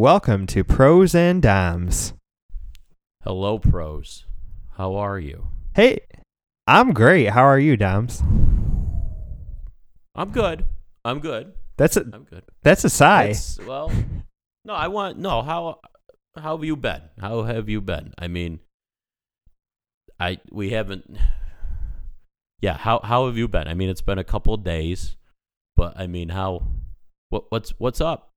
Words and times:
welcome 0.00 0.46
to 0.46 0.64
Pros 0.64 1.14
and 1.14 1.42
Doms. 1.42 2.14
Hello, 3.22 3.58
pros. 3.58 4.24
How 4.78 4.94
are 4.94 5.18
you? 5.18 5.48
Hey, 5.74 6.00
I'm 6.66 6.94
great. 6.94 7.26
How 7.26 7.42
are 7.42 7.58
you, 7.58 7.76
Doms? 7.76 8.22
I'm 10.14 10.30
good. 10.30 10.64
I'm 11.04 11.20
good. 11.20 11.52
That's 11.76 11.98
a 11.98 12.06
I'm 12.14 12.24
good. 12.24 12.44
that's 12.62 12.82
a 12.82 12.88
sigh. 12.88 13.24
It's- 13.24 13.58
well, 13.66 13.92
no, 14.64 14.72
I 14.72 14.88
want 14.88 15.18
no. 15.18 15.42
How 15.42 15.80
how 16.34 16.56
have 16.56 16.64
you 16.64 16.76
been? 16.76 17.02
How 17.20 17.42
have 17.42 17.68
you 17.68 17.82
been? 17.82 18.14
I 18.16 18.26
mean, 18.26 18.60
I 20.18 20.38
we 20.50 20.70
haven't. 20.70 21.14
Yeah, 22.62 22.78
how 22.78 23.00
how 23.04 23.26
have 23.26 23.36
you 23.36 23.48
been? 23.48 23.68
I 23.68 23.74
mean, 23.74 23.90
it's 23.90 24.00
been 24.00 24.18
a 24.18 24.24
couple 24.24 24.54
of 24.54 24.64
days, 24.64 25.16
but 25.76 25.92
I 26.00 26.06
mean, 26.06 26.30
how 26.30 26.66
what 27.28 27.44
what's 27.50 27.78
what's 27.78 28.00
up? 28.00 28.29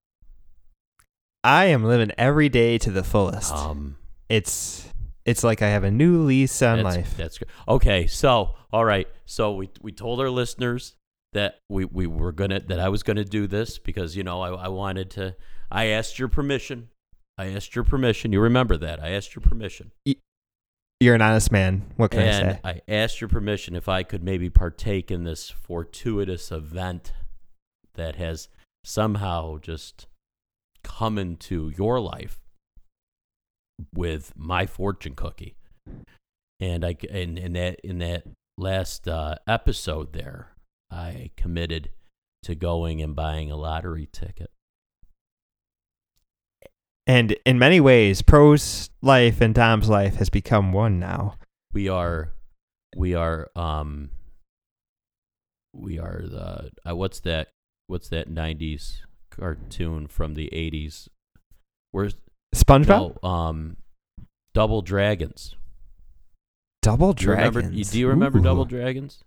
I 1.43 1.65
am 1.65 1.83
living 1.83 2.11
every 2.17 2.49
day 2.49 2.77
to 2.79 2.91
the 2.91 3.03
fullest. 3.03 3.53
Um, 3.53 3.97
it's 4.29 4.87
it's 5.25 5.43
like 5.43 5.61
I 5.61 5.69
have 5.69 5.83
a 5.83 5.91
new 5.91 6.23
lease 6.23 6.61
on 6.61 6.83
that's, 6.83 6.95
life. 6.95 7.17
That's 7.17 7.37
good. 7.37 7.49
Okay, 7.67 8.07
so 8.07 8.55
all 8.71 8.85
right, 8.85 9.07
so 9.25 9.53
we 9.53 9.69
we 9.81 9.91
told 9.91 10.19
our 10.19 10.29
listeners 10.29 10.95
that 11.33 11.59
we 11.69 11.85
we 11.85 12.07
were 12.07 12.31
gonna 12.31 12.59
that 12.61 12.79
I 12.79 12.89
was 12.89 13.03
gonna 13.03 13.25
do 13.25 13.47
this 13.47 13.77
because 13.77 14.15
you 14.15 14.23
know 14.23 14.41
I 14.41 14.65
I 14.65 14.67
wanted 14.69 15.09
to. 15.11 15.35
I 15.71 15.85
asked 15.85 16.19
your 16.19 16.27
permission. 16.27 16.89
I 17.37 17.47
asked 17.47 17.75
your 17.75 17.83
permission. 17.83 18.31
You 18.31 18.41
remember 18.41 18.77
that? 18.77 19.03
I 19.03 19.09
asked 19.09 19.35
your 19.35 19.41
permission, 19.41 19.91
You're 20.99 21.15
an 21.15 21.21
honest 21.21 21.51
man. 21.51 21.83
What 21.97 22.11
can 22.11 22.19
I 22.21 22.31
say? 22.31 22.59
I 22.63 22.81
asked 22.87 23.21
your 23.21 23.27
permission 23.27 23.75
if 23.75 23.89
I 23.89 24.03
could 24.03 24.23
maybe 24.23 24.51
partake 24.51 25.09
in 25.09 25.23
this 25.23 25.49
fortuitous 25.49 26.51
event 26.51 27.11
that 27.95 28.17
has 28.17 28.49
somehow 28.83 29.57
just 29.57 30.05
come 30.83 31.17
into 31.17 31.71
your 31.77 31.99
life 31.99 32.39
with 33.93 34.33
my 34.35 34.65
fortune 34.65 35.15
cookie. 35.15 35.55
And 36.59 36.85
I 36.85 36.95
and 37.09 37.37
in 37.37 37.53
that 37.53 37.79
in 37.83 37.99
that 37.99 38.23
last 38.57 39.07
uh, 39.07 39.35
episode 39.47 40.13
there, 40.13 40.55
I 40.91 41.31
committed 41.35 41.89
to 42.43 42.55
going 42.55 43.01
and 43.01 43.15
buying 43.15 43.51
a 43.51 43.57
lottery 43.57 44.07
ticket. 44.11 44.51
And 47.05 47.35
in 47.45 47.59
many 47.59 47.81
ways, 47.81 48.21
Pro's 48.21 48.89
life 49.01 49.41
and 49.41 49.53
Dom's 49.53 49.89
life 49.89 50.15
has 50.15 50.29
become 50.29 50.71
one 50.71 50.99
now. 50.99 51.35
We 51.73 51.89
are 51.89 52.31
we 52.95 53.13
are 53.15 53.49
um 53.55 54.11
we 55.73 55.99
are 55.99 56.21
the 56.23 56.71
uh, 56.87 56.95
what's 56.95 57.19
that 57.21 57.49
what's 57.87 58.09
that 58.09 58.29
90s 58.29 58.99
cartoon 59.35 60.07
from 60.07 60.35
the 60.35 60.49
80s 60.53 61.07
where's 61.91 62.15
SpongeBob, 62.55 63.17
no, 63.23 63.27
um 63.29 63.77
double 64.53 64.81
dragons. 64.81 65.55
Double 66.81 67.13
Do 67.13 67.25
you 67.25 67.31
remember, 67.31 67.61
Dragons. 67.61 67.91
do 67.91 67.99
you 67.99 68.07
remember 68.09 68.39
double 68.39 68.65
dragons? 68.65 69.23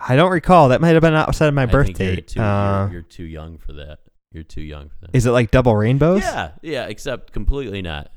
I 0.00 0.16
don't 0.16 0.32
recall. 0.32 0.70
That 0.70 0.80
might 0.80 0.90
have 0.94 1.02
been 1.02 1.14
outside 1.14 1.46
of 1.48 1.54
my 1.54 1.62
I 1.62 1.66
birth 1.66 1.86
think 1.96 1.98
you're 2.00 2.16
too, 2.16 2.40
Uh, 2.40 2.84
you're, 2.86 2.92
you're 2.94 3.02
too 3.02 3.24
young 3.24 3.58
for 3.58 3.72
that. 3.74 4.00
You're 4.32 4.42
too 4.44 4.62
young 4.62 4.88
for 4.88 5.06
that. 5.06 5.10
Is 5.16 5.26
it 5.26 5.30
like 5.30 5.50
Double 5.50 5.74
Rainbows? 5.76 6.22
yeah 6.22 6.52
yeah 6.62 6.86
except 6.86 7.32
completely 7.32 7.82
not. 7.82 8.10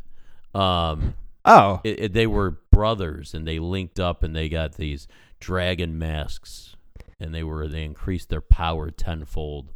Um 0.56 1.14
Oh, 1.45 1.81
it, 1.84 2.00
it- 2.00 2.14
they 2.14 2.25
were 2.28 2.59
brothers 2.72 3.34
and 3.34 3.45
they 3.47 3.59
linked 3.59 4.00
up 4.00 4.23
and 4.23 4.36
they 4.36 4.50
got 4.50 4.73
these 4.75 5.08
dragon 5.40 5.97
masks 6.00 6.75
and 7.19 7.34
they 7.35 7.44
were 7.44 7.68
they 7.68 7.84
increased 7.84 8.29
their 8.29 8.41
power 8.41 8.90
tenfold 8.90 9.74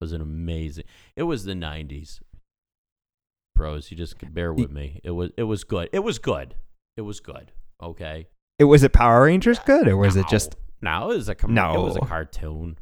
was 0.00 0.12
an 0.12 0.20
amazing 0.20 0.84
it 1.16 1.24
was 1.24 1.44
the 1.44 1.52
90s 1.52 2.20
pros 3.54 3.90
you 3.90 3.96
just 3.96 4.14
bear 4.32 4.52
with 4.52 4.70
me 4.70 5.00
it 5.04 5.10
was 5.10 5.30
it 5.36 5.42
was 5.44 5.64
good 5.64 5.88
it 5.92 5.98
was 6.00 6.18
good 6.18 6.54
it 6.96 7.02
was 7.02 7.20
good 7.20 7.52
okay 7.82 8.26
it 8.58 8.64
was 8.64 8.82
it 8.82 8.92
Power 8.92 9.24
Rangers 9.24 9.58
uh, 9.58 9.62
good 9.66 9.88
or 9.88 9.96
was 9.96 10.16
it 10.16 10.26
just? 10.28 10.56
no 10.80 11.10
it 11.10 11.16
was 11.16 11.28
a 11.28 11.34
com- 11.34 11.56
it 11.56 11.78
was 11.78 11.96
a 11.96 12.00
cartoon 12.00 12.78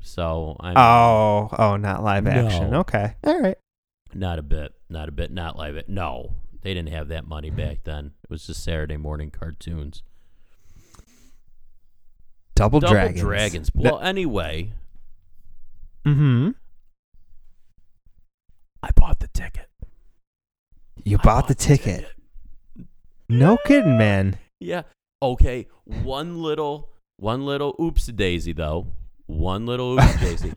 so 0.00 0.56
i 0.60 0.72
Oh, 0.76 1.48
oh, 1.58 1.76
not 1.76 2.02
live 2.04 2.26
action. 2.26 2.70
No. 2.70 2.80
Okay, 2.80 3.14
all 3.24 3.40
right. 3.40 3.56
not 4.12 4.38
a 4.38 4.42
bit 4.42 4.74
not 4.88 5.08
a 5.08 5.12
bit 5.12 5.32
not 5.32 5.56
live. 5.56 5.76
it 5.76 5.88
no 5.88 6.34
they 6.62 6.72
didn't 6.74 6.90
have 6.92 7.08
that 7.08 7.26
money 7.26 7.50
back 7.50 7.80
then 7.84 8.12
it 8.22 8.30
was 8.30 8.46
just 8.46 8.62
saturday 8.62 8.96
morning 8.96 9.30
cartoons 9.30 10.02
Double, 12.54 12.78
Double 12.78 12.94
Dragons. 12.94 13.20
dragons. 13.20 13.70
Well, 13.74 13.98
anyway, 13.98 14.70
Mm-hmm. 16.06 16.50
I 18.82 18.90
bought 18.94 19.20
the 19.20 19.28
ticket. 19.28 19.68
You 21.04 21.18
I 21.20 21.24
bought 21.24 21.48
the 21.48 21.54
ticket. 21.54 22.06
No 23.28 23.56
kidding, 23.64 23.96
man. 23.96 24.38
Yeah. 24.60 24.82
Okay. 25.22 25.66
One 25.84 26.42
little, 26.42 26.90
one 27.16 27.46
little 27.46 27.74
oops 27.80 28.06
daisy 28.06 28.52
though. 28.52 28.86
One 29.26 29.64
little 29.66 29.94
oops 29.94 30.16
daisy. 30.20 30.52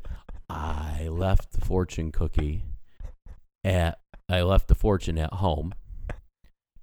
I 0.50 1.08
left 1.10 1.54
the 1.54 1.62
fortune 1.66 2.12
cookie 2.12 2.64
at. 3.64 4.00
I 4.30 4.42
left 4.42 4.68
the 4.68 4.76
fortune 4.76 5.18
at 5.18 5.34
home. 5.36 5.74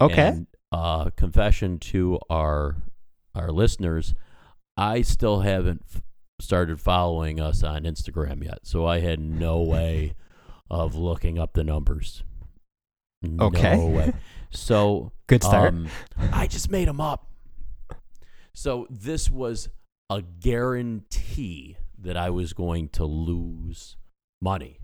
Okay. 0.01 0.29
And, 0.29 0.47
uh, 0.73 1.11
confession 1.11 1.79
to 1.79 2.19
our 2.31 2.77
our 3.35 3.51
listeners, 3.51 4.15
I 4.77 5.03
still 5.03 5.41
haven't 5.41 5.83
started 6.45 6.81
following 6.81 7.41
us 7.41 7.63
on 7.63 7.83
Instagram 7.85 8.45
yet, 8.45 8.61
so 8.63 8.87
I 8.87 9.01
had 9.01 9.19
no 9.21 9.61
way 9.75 10.15
of 10.71 10.95
looking 10.95 11.39
up 11.39 11.55
the 11.55 11.65
numbers. 11.65 12.23
Okay. 13.41 13.77
No 13.77 13.87
way. 13.87 14.13
So 14.51 15.13
Good 15.27 15.43
start. 15.43 15.71
um, 15.75 15.89
I 16.33 16.47
just 16.47 16.71
made 16.71 16.89
them 16.89 17.01
up. 17.01 17.27
So 18.55 18.87
this 18.91 19.31
was 19.31 19.69
a 20.11 20.23
guarantee 20.23 21.77
that 21.99 22.17
I 22.17 22.31
was 22.31 22.53
going 22.53 22.89
to 22.91 23.05
lose 23.05 23.97
money. 24.43 24.79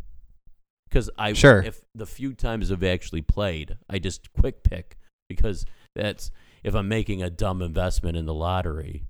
Because 0.89 1.11
I, 1.19 1.35
Sure. 1.35 1.63
if 1.63 1.83
the 1.95 2.07
few 2.07 2.35
times 2.35 2.73
I've 2.73 2.83
actually 2.83 3.23
played, 3.23 3.77
I 3.89 3.99
just 3.99 4.33
quick 4.33 4.63
pick 4.65 4.97
because 5.29 5.65
that's 5.95 6.31
if 6.65 6.75
I'm 6.75 6.89
making 6.89 7.23
a 7.23 7.31
dumb 7.31 7.63
investment 7.63 8.17
in 8.17 8.27
the 8.27 8.35
lottery, 8.35 9.05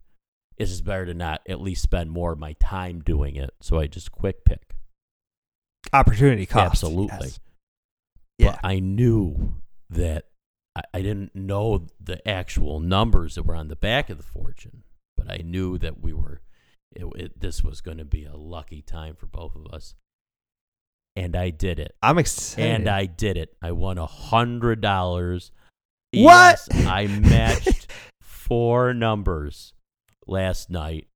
it's 0.61 0.71
just 0.71 0.85
better 0.85 1.07
to 1.07 1.15
not 1.15 1.41
at 1.49 1.59
least 1.59 1.83
spend 1.83 2.11
more 2.11 2.33
of 2.33 2.39
my 2.39 2.53
time 2.61 3.01
doing 3.01 3.35
it. 3.35 3.49
So 3.63 3.79
I 3.79 3.87
just 3.87 4.13
quick 4.13 4.45
pick. 4.45 4.75
Opportunity 5.91 6.45
cost. 6.45 6.73
Absolutely. 6.73 7.17
yes. 7.29 7.41
Yeah. 8.39 8.51
But 8.51 8.61
I 8.63 8.79
knew 8.79 9.55
that 9.89 10.27
I, 10.77 10.83
I 10.93 11.01
didn't 11.01 11.35
know 11.35 11.87
the 11.99 12.27
actual 12.29 12.79
numbers 12.79 13.37
that 13.37 13.45
were 13.45 13.57
on 13.57 13.69
the 13.69 13.77
back 13.77 14.11
of 14.11 14.19
the 14.19 14.23
fortune, 14.23 14.83
but 15.17 15.31
I 15.31 15.39
knew 15.39 15.79
that 15.79 16.03
we 16.03 16.13
were, 16.13 16.43
it, 16.93 17.07
it, 17.17 17.41
this 17.41 17.65
was 17.65 17.81
going 17.81 17.99
to 17.99 18.05
be 18.05 18.27
a 18.27 18.37
lucky 18.37 18.83
time 18.83 19.17
for 19.17 19.25
both 19.27 19.57
of 19.57 19.67
us. 19.73 19.95
And 21.17 21.35
I 21.35 21.49
did 21.49 21.79
it. 21.79 21.97
I'm 22.03 22.19
excited. 22.19 22.71
And 22.71 22.87
I 22.87 23.07
did 23.07 23.39
it. 23.39 23.57
I 23.63 23.73
won 23.73 23.97
a 23.97 24.07
hundred 24.07 24.83
dollars. 24.83 25.53
What? 26.13 26.61
Yes, 26.71 26.87
I 26.87 27.07
matched 27.07 27.91
four 28.23 28.93
numbers 28.93 29.73
last 30.27 30.71
night. 30.71 31.09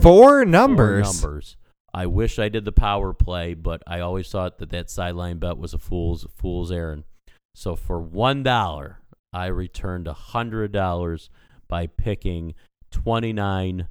four 0.00 0.44
numbers. 0.44 1.20
Four 1.20 1.30
numbers. 1.30 1.56
I 1.92 2.06
wish 2.06 2.38
I 2.38 2.48
did 2.48 2.64
the 2.64 2.72
power 2.72 3.12
play, 3.12 3.54
but 3.54 3.82
I 3.86 4.00
always 4.00 4.28
thought 4.28 4.58
that 4.58 4.70
that 4.70 4.90
sideline 4.90 5.38
bet 5.38 5.58
was 5.58 5.74
a 5.74 5.78
fool's 5.78 6.26
fool's 6.34 6.72
errand. 6.72 7.04
So 7.54 7.76
for 7.76 8.00
one 8.00 8.42
dollar, 8.42 8.98
I 9.32 9.46
returned 9.46 10.08
a 10.08 10.12
hundred 10.12 10.72
dollars 10.72 11.30
by 11.68 11.86
picking 11.86 12.54
29, 12.90 13.88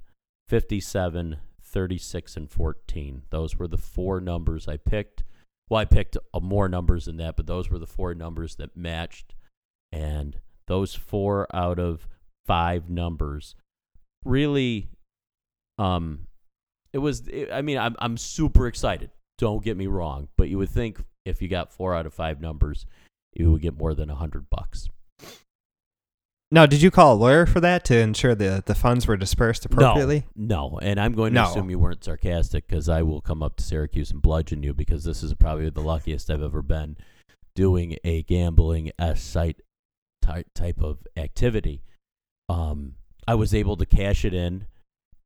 57, 0.47 1.37
36, 1.61 2.37
and 2.37 2.49
14. 2.49 3.23
Those 3.29 3.57
were 3.57 3.67
the 3.67 3.77
four 3.77 4.19
numbers 4.19 4.67
I 4.67 4.77
picked. 4.77 5.23
Well, 5.69 5.79
I 5.79 5.85
picked 5.85 6.17
uh, 6.33 6.39
more 6.39 6.69
numbers 6.69 7.05
than 7.05 7.17
that, 7.17 7.35
but 7.35 7.47
those 7.47 7.69
were 7.69 7.79
the 7.79 7.87
four 7.87 8.13
numbers 8.13 8.55
that 8.55 8.75
matched. 8.75 9.33
And 9.91 10.39
those 10.67 10.93
four 10.93 11.47
out 11.55 11.79
of 11.79 12.07
five 12.45 12.89
numbers 12.89 13.55
really 14.25 14.89
um 15.77 16.27
it 16.93 16.99
was 16.99 17.27
it, 17.27 17.49
i 17.51 17.61
mean 17.61 17.77
I'm, 17.77 17.95
I'm 17.99 18.17
super 18.17 18.67
excited 18.67 19.09
don't 19.37 19.63
get 19.63 19.75
me 19.77 19.87
wrong 19.87 20.27
but 20.37 20.49
you 20.49 20.57
would 20.57 20.69
think 20.69 21.03
if 21.25 21.41
you 21.41 21.47
got 21.47 21.71
four 21.73 21.95
out 21.95 22.05
of 22.05 22.13
five 22.13 22.39
numbers 22.41 22.85
you 23.33 23.51
would 23.51 23.61
get 23.61 23.77
more 23.77 23.93
than 23.95 24.09
a 24.09 24.15
hundred 24.15 24.49
bucks 24.49 24.89
Now, 26.51 26.67
did 26.67 26.83
you 26.83 26.91
call 26.91 27.15
a 27.15 27.17
lawyer 27.17 27.47
for 27.47 27.59
that 27.61 27.83
to 27.85 27.97
ensure 27.97 28.35
the 28.35 28.61
the 28.63 28.75
funds 28.75 29.07
were 29.07 29.17
dispersed 29.17 29.65
appropriately? 29.65 30.25
no 30.35 30.69
no 30.69 30.79
and 30.83 30.99
i'm 30.99 31.13
going 31.13 31.33
to 31.33 31.39
No. 31.41 31.49
assume 31.49 31.69
you 31.71 31.79
weren't 31.79 32.03
sarcastic 32.03 32.67
because 32.67 32.87
i 32.89 33.01
will 33.01 33.21
come 33.21 33.41
up 33.41 33.55
to 33.55 33.63
syracuse 33.63 34.11
and 34.11 34.21
bludgeon 34.21 34.61
you 34.61 34.73
because 34.75 35.03
this 35.03 35.23
is 35.23 35.33
probably 35.33 35.69
the 35.71 35.81
luckiest 35.81 36.29
i've 36.29 36.43
ever 36.43 36.61
been 36.61 36.95
doing 37.55 37.97
a 38.03 38.21
gambling 38.23 38.91
s 38.99 39.21
site 39.23 39.61
type 40.21 40.81
of 40.81 40.99
activity 41.17 41.81
um 42.49 42.95
i 43.27 43.35
was 43.35 43.53
able 43.53 43.77
to 43.77 43.85
cash 43.85 44.25
it 44.25 44.33
in 44.33 44.65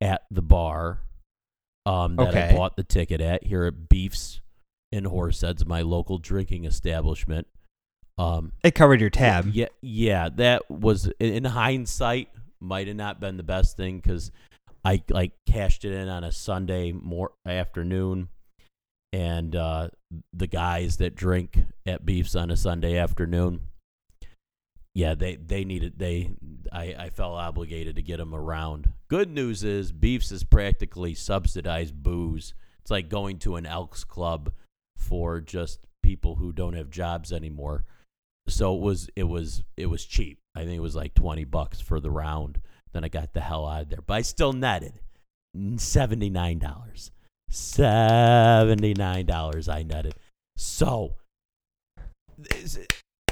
at 0.01 0.23
the 0.29 0.41
bar 0.41 0.99
um, 1.87 2.17
that 2.17 2.35
I 2.35 2.53
bought 2.53 2.75
the 2.75 2.83
ticket 2.83 3.21
at 3.21 3.45
here 3.45 3.63
at 3.63 3.87
Beefs 3.87 4.41
in 4.91 5.05
Horseheads, 5.05 5.65
my 5.65 5.81
local 5.83 6.17
drinking 6.17 6.65
establishment. 6.65 7.47
Um, 8.17 8.51
It 8.61 8.75
covered 8.75 8.99
your 8.99 9.09
tab. 9.09 9.47
yeah, 9.53 9.67
yeah, 9.81 10.27
that 10.35 10.69
was 10.69 11.09
in 11.19 11.45
hindsight 11.45 12.27
might 12.59 12.87
have 12.87 12.97
not 12.97 13.21
been 13.21 13.37
the 13.37 13.43
best 13.43 13.77
thing 13.77 13.99
because 13.99 14.31
I 14.83 15.01
like 15.09 15.31
cashed 15.45 15.85
it 15.85 15.93
in 15.93 16.09
on 16.09 16.25
a 16.25 16.31
Sunday 16.31 16.91
more 16.91 17.31
afternoon, 17.45 18.27
and 19.13 19.55
uh, 19.55 19.89
the 20.33 20.47
guys 20.47 20.97
that 20.97 21.15
drink 21.15 21.57
at 21.85 22.05
Beefs 22.05 22.35
on 22.35 22.51
a 22.51 22.57
Sunday 22.57 22.97
afternoon, 22.97 23.61
yeah, 24.97 25.15
they 25.15 25.35
they 25.35 25.63
needed 25.63 25.97
they 25.97 26.31
I 26.71 26.95
I 26.97 27.09
felt 27.09 27.37
obligated 27.37 27.95
to 27.95 28.01
get 28.01 28.17
them 28.17 28.33
around. 28.33 28.91
Good 29.07 29.29
news 29.29 29.63
is 29.63 29.91
Beefs 29.91 30.31
is 30.31 30.43
practically 30.43 31.13
subsidized 31.13 32.01
booze. 32.01 32.53
It's 32.81 32.91
like 32.91 33.09
going 33.09 33.39
to 33.39 33.55
an 33.55 33.65
Elks 33.65 34.03
Club 34.03 34.51
for 34.97 35.39
just 35.41 35.79
people 36.03 36.35
who 36.35 36.51
don't 36.51 36.73
have 36.73 36.89
jobs 36.89 37.31
anymore 37.31 37.85
so 38.47 38.75
it 38.75 38.81
was 38.81 39.09
it 39.15 39.23
was 39.23 39.63
it 39.75 39.87
was 39.87 40.05
cheap. 40.05 40.39
I 40.55 40.63
think 40.63 40.77
it 40.77 40.81
was 40.81 40.95
like 40.95 41.13
twenty 41.13 41.43
bucks 41.43 41.79
for 41.79 41.99
the 41.99 42.09
round. 42.09 42.61
Then 42.93 43.03
I 43.03 43.09
got 43.09 43.33
the 43.33 43.41
hell 43.41 43.67
out 43.67 43.83
of 43.83 43.89
there, 43.89 43.99
but 44.05 44.13
I 44.15 44.21
still 44.21 44.53
netted 44.53 44.99
seventy 45.75 46.29
nine 46.29 46.59
dollars. 46.59 47.11
Seventy 47.49 48.93
nine 48.93 49.25
dollars 49.25 49.69
I 49.69 49.83
netted. 49.83 50.15
So, 50.55 51.15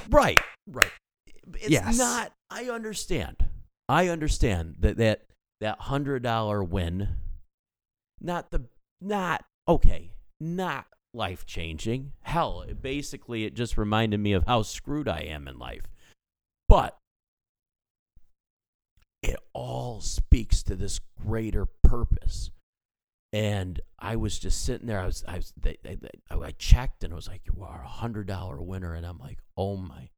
right, 0.10 0.40
right. 0.68 0.92
It's 1.54 1.70
Yes. 1.70 1.98
not. 1.98 2.34
I 2.50 2.70
understand. 2.70 3.50
I 3.88 4.08
understand 4.08 4.78
that 4.80 4.98
that 4.98 5.26
that 5.62 5.80
hundred 5.82 6.24
dollar 6.24 6.64
win. 6.64 7.18
Not 8.20 8.52
the 8.52 8.66
not 9.02 9.46
okay. 9.68 10.14
Not 10.40 10.88
life 11.14 11.46
changing. 11.46 12.12
Hell, 12.22 12.64
it 12.64 12.82
basically, 12.82 13.46
it 13.46 13.54
just 13.54 13.78
reminded 13.78 14.20
me 14.20 14.34
of 14.34 14.46
how 14.46 14.64
screwed 14.64 15.08
I 15.08 15.20
am 15.22 15.48
in 15.48 15.58
life. 15.58 15.84
But 16.68 16.98
it 19.22 19.38
all 19.54 20.02
speaks 20.02 20.62
to 20.64 20.76
this 20.76 21.00
greater 21.26 21.66
purpose. 21.84 22.52
And 23.34 23.80
I 24.00 24.16
was 24.16 24.40
just 24.40 24.64
sitting 24.64 24.88
there. 24.88 25.00
I 25.00 25.06
was, 25.06 25.24
I 25.28 25.38
was, 25.38 25.54
they, 25.58 25.78
they, 25.84 25.96
they, 25.96 26.10
I 26.30 26.52
checked, 26.52 27.04
and 27.04 27.12
I 27.12 27.16
was 27.16 27.28
like, 27.28 27.42
you 27.46 27.64
are 27.64 27.82
a 27.84 27.88
hundred 27.88 28.28
dollar 28.28 28.62
winner, 28.62 28.94
and 28.94 29.06
I'm 29.06 29.18
like, 29.20 29.40
oh 29.58 29.76
my, 29.78 30.10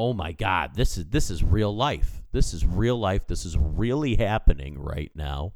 oh 0.00 0.14
my 0.14 0.32
God, 0.32 0.74
this 0.74 0.96
is 0.96 1.04
this 1.10 1.30
is 1.30 1.44
real 1.44 1.76
life. 1.76 2.22
This 2.32 2.54
is 2.54 2.64
real 2.64 2.98
life. 2.98 3.26
This 3.26 3.44
is 3.44 3.58
really 3.58 4.16
happening 4.16 4.78
right 4.78 5.12
now. 5.14 5.52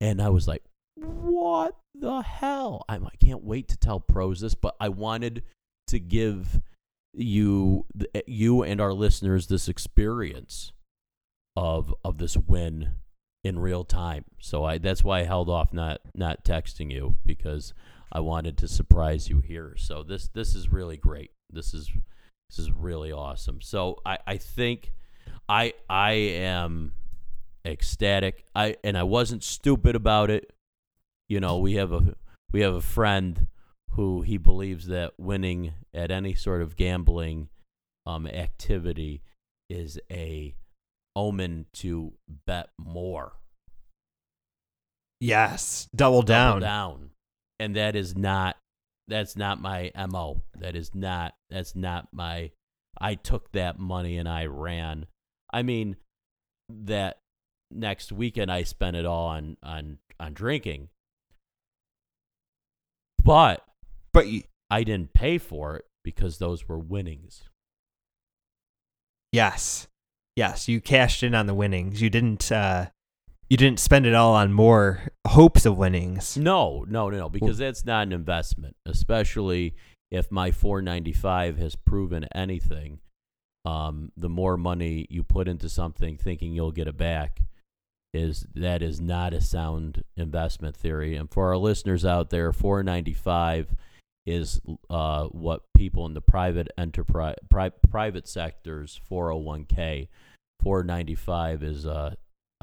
And 0.00 0.22
I 0.22 0.30
was 0.30 0.48
like, 0.48 0.62
what 0.94 1.76
the 1.94 2.22
hell? 2.22 2.86
I'm, 2.88 3.06
I 3.06 3.14
can't 3.22 3.44
wait 3.44 3.68
to 3.68 3.76
tell 3.76 4.00
pros 4.00 4.40
this, 4.40 4.54
but 4.54 4.76
I 4.80 4.88
wanted 4.88 5.42
to 5.88 6.00
give 6.00 6.62
you 7.12 7.84
eh, 8.14 8.22
you 8.26 8.62
and 8.62 8.80
our 8.80 8.94
listeners 8.94 9.46
this 9.46 9.68
experience 9.68 10.72
of 11.54 11.94
of 12.02 12.16
this 12.16 12.34
win 12.34 12.92
in 13.44 13.58
real 13.58 13.84
time. 13.84 14.24
So 14.40 14.64
I 14.64 14.78
that's 14.78 15.04
why 15.04 15.20
I 15.20 15.24
held 15.24 15.50
off 15.50 15.74
not 15.74 16.00
not 16.14 16.46
texting 16.46 16.90
you 16.90 17.16
because 17.26 17.74
I 18.10 18.20
wanted 18.20 18.56
to 18.56 18.68
surprise 18.68 19.28
you 19.28 19.40
here. 19.40 19.74
So 19.76 20.02
this 20.02 20.28
this 20.28 20.54
is 20.54 20.72
really 20.72 20.96
great. 20.96 21.32
This 21.50 21.74
is 21.74 21.90
this 22.50 22.58
is 22.58 22.70
really 22.70 23.12
awesome. 23.12 23.60
So 23.60 24.00
I 24.04 24.18
I 24.26 24.36
think 24.36 24.92
I 25.48 25.74
I 25.88 26.12
am 26.12 26.92
ecstatic. 27.64 28.44
I 28.54 28.76
and 28.84 28.96
I 28.96 29.02
wasn't 29.02 29.42
stupid 29.44 29.96
about 29.96 30.30
it 30.30 30.52
you 31.28 31.40
know 31.40 31.58
we 31.58 31.74
have 31.74 31.92
a 31.92 32.14
we 32.52 32.60
have 32.60 32.74
a 32.74 32.80
friend 32.80 33.48
who 33.92 34.22
he 34.22 34.36
believes 34.36 34.86
that 34.86 35.12
winning 35.18 35.72
at 35.94 36.10
any 36.10 36.34
sort 36.34 36.62
of 36.62 36.76
gambling 36.76 37.48
um, 38.06 38.26
activity 38.26 39.22
is 39.68 39.98
a 40.10 40.54
omen 41.16 41.66
to 41.72 42.12
bet 42.46 42.68
more 42.78 43.32
Yes. 45.18 45.88
Double 45.94 46.22
down. 46.22 46.60
double 46.60 46.60
down 46.60 47.10
and 47.58 47.74
that 47.76 47.96
is 47.96 48.14
not 48.16 48.56
that's 49.08 49.36
not 49.36 49.60
my 49.60 49.90
mo 50.08 50.42
that 50.58 50.74
is 50.76 50.94
not 50.94 51.34
that's 51.50 51.74
not 51.76 52.08
my 52.12 52.50
i 53.00 53.14
took 53.14 53.52
that 53.52 53.78
money 53.78 54.18
and 54.18 54.28
i 54.28 54.44
ran 54.46 55.06
i 55.52 55.62
mean 55.62 55.96
that 56.68 57.18
next 57.70 58.10
weekend 58.12 58.50
i 58.50 58.62
spent 58.62 58.96
it 58.96 59.04
all 59.06 59.26
on 59.28 59.56
on 59.62 59.98
on 60.18 60.32
drinking 60.32 60.88
but 63.24 63.64
But 64.12 64.28
you, 64.28 64.42
I 64.70 64.84
didn't 64.84 65.12
pay 65.12 65.38
for 65.38 65.76
it 65.76 65.84
because 66.04 66.38
those 66.38 66.68
were 66.68 66.78
winnings. 66.78 67.42
yes. 69.32 69.88
Yes, 70.36 70.68
you 70.68 70.80
cashed 70.82 71.22
in 71.22 71.34
on 71.34 71.46
the 71.46 71.54
winnings. 71.54 72.02
You 72.02 72.10
didn't 72.10 72.52
uh 72.52 72.86
you 73.48 73.56
didn't 73.56 73.80
spend 73.80 74.06
it 74.06 74.14
all 74.14 74.34
on 74.34 74.52
more 74.52 75.02
hopes 75.26 75.66
of 75.66 75.76
winnings. 75.76 76.36
No, 76.36 76.84
no, 76.88 77.08
no, 77.10 77.18
no, 77.18 77.28
because 77.28 77.58
that's 77.58 77.84
not 77.84 78.06
an 78.06 78.12
investment, 78.12 78.76
especially 78.86 79.74
if 80.10 80.30
my 80.30 80.50
495 80.50 81.58
has 81.58 81.76
proven 81.76 82.26
anything. 82.34 83.00
Um, 83.64 84.12
the 84.16 84.28
more 84.28 84.56
money 84.56 85.06
you 85.10 85.24
put 85.24 85.48
into 85.48 85.68
something 85.68 86.16
thinking 86.16 86.52
you'll 86.52 86.70
get 86.70 86.86
it 86.86 86.96
back 86.96 87.40
is 88.14 88.46
that 88.54 88.80
is 88.80 89.00
not 89.00 89.34
a 89.34 89.40
sound 89.40 90.04
investment 90.16 90.76
theory. 90.76 91.16
And 91.16 91.30
for 91.30 91.48
our 91.48 91.56
listeners 91.56 92.04
out 92.04 92.30
there, 92.30 92.52
495 92.52 93.74
is 94.24 94.60
uh, 94.88 95.24
what 95.26 95.62
people 95.76 96.06
in 96.06 96.14
the 96.14 96.20
private 96.20 96.68
enterprise, 96.78 97.36
pri- 97.48 97.72
private 97.90 98.28
sectors 98.28 99.00
401k. 99.10 100.08
495 100.62 101.62
is 101.62 101.86
uh, 101.86 102.14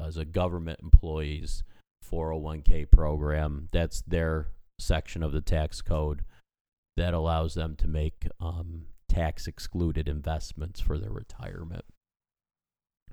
as 0.04 0.16
a 0.16 0.24
government 0.24 0.80
employees 0.82 1.62
401k 2.10 2.90
program. 2.90 3.68
That's 3.72 4.02
their 4.02 4.48
section 4.78 5.22
of 5.22 5.32
the 5.32 5.40
tax 5.40 5.80
code 5.82 6.22
that 6.96 7.14
allows 7.14 7.54
them 7.54 7.76
to 7.76 7.88
make 7.88 8.28
um, 8.40 8.86
tax 9.08 9.46
excluded 9.46 10.08
investments 10.08 10.80
for 10.80 10.98
their 10.98 11.10
retirement. 11.10 11.84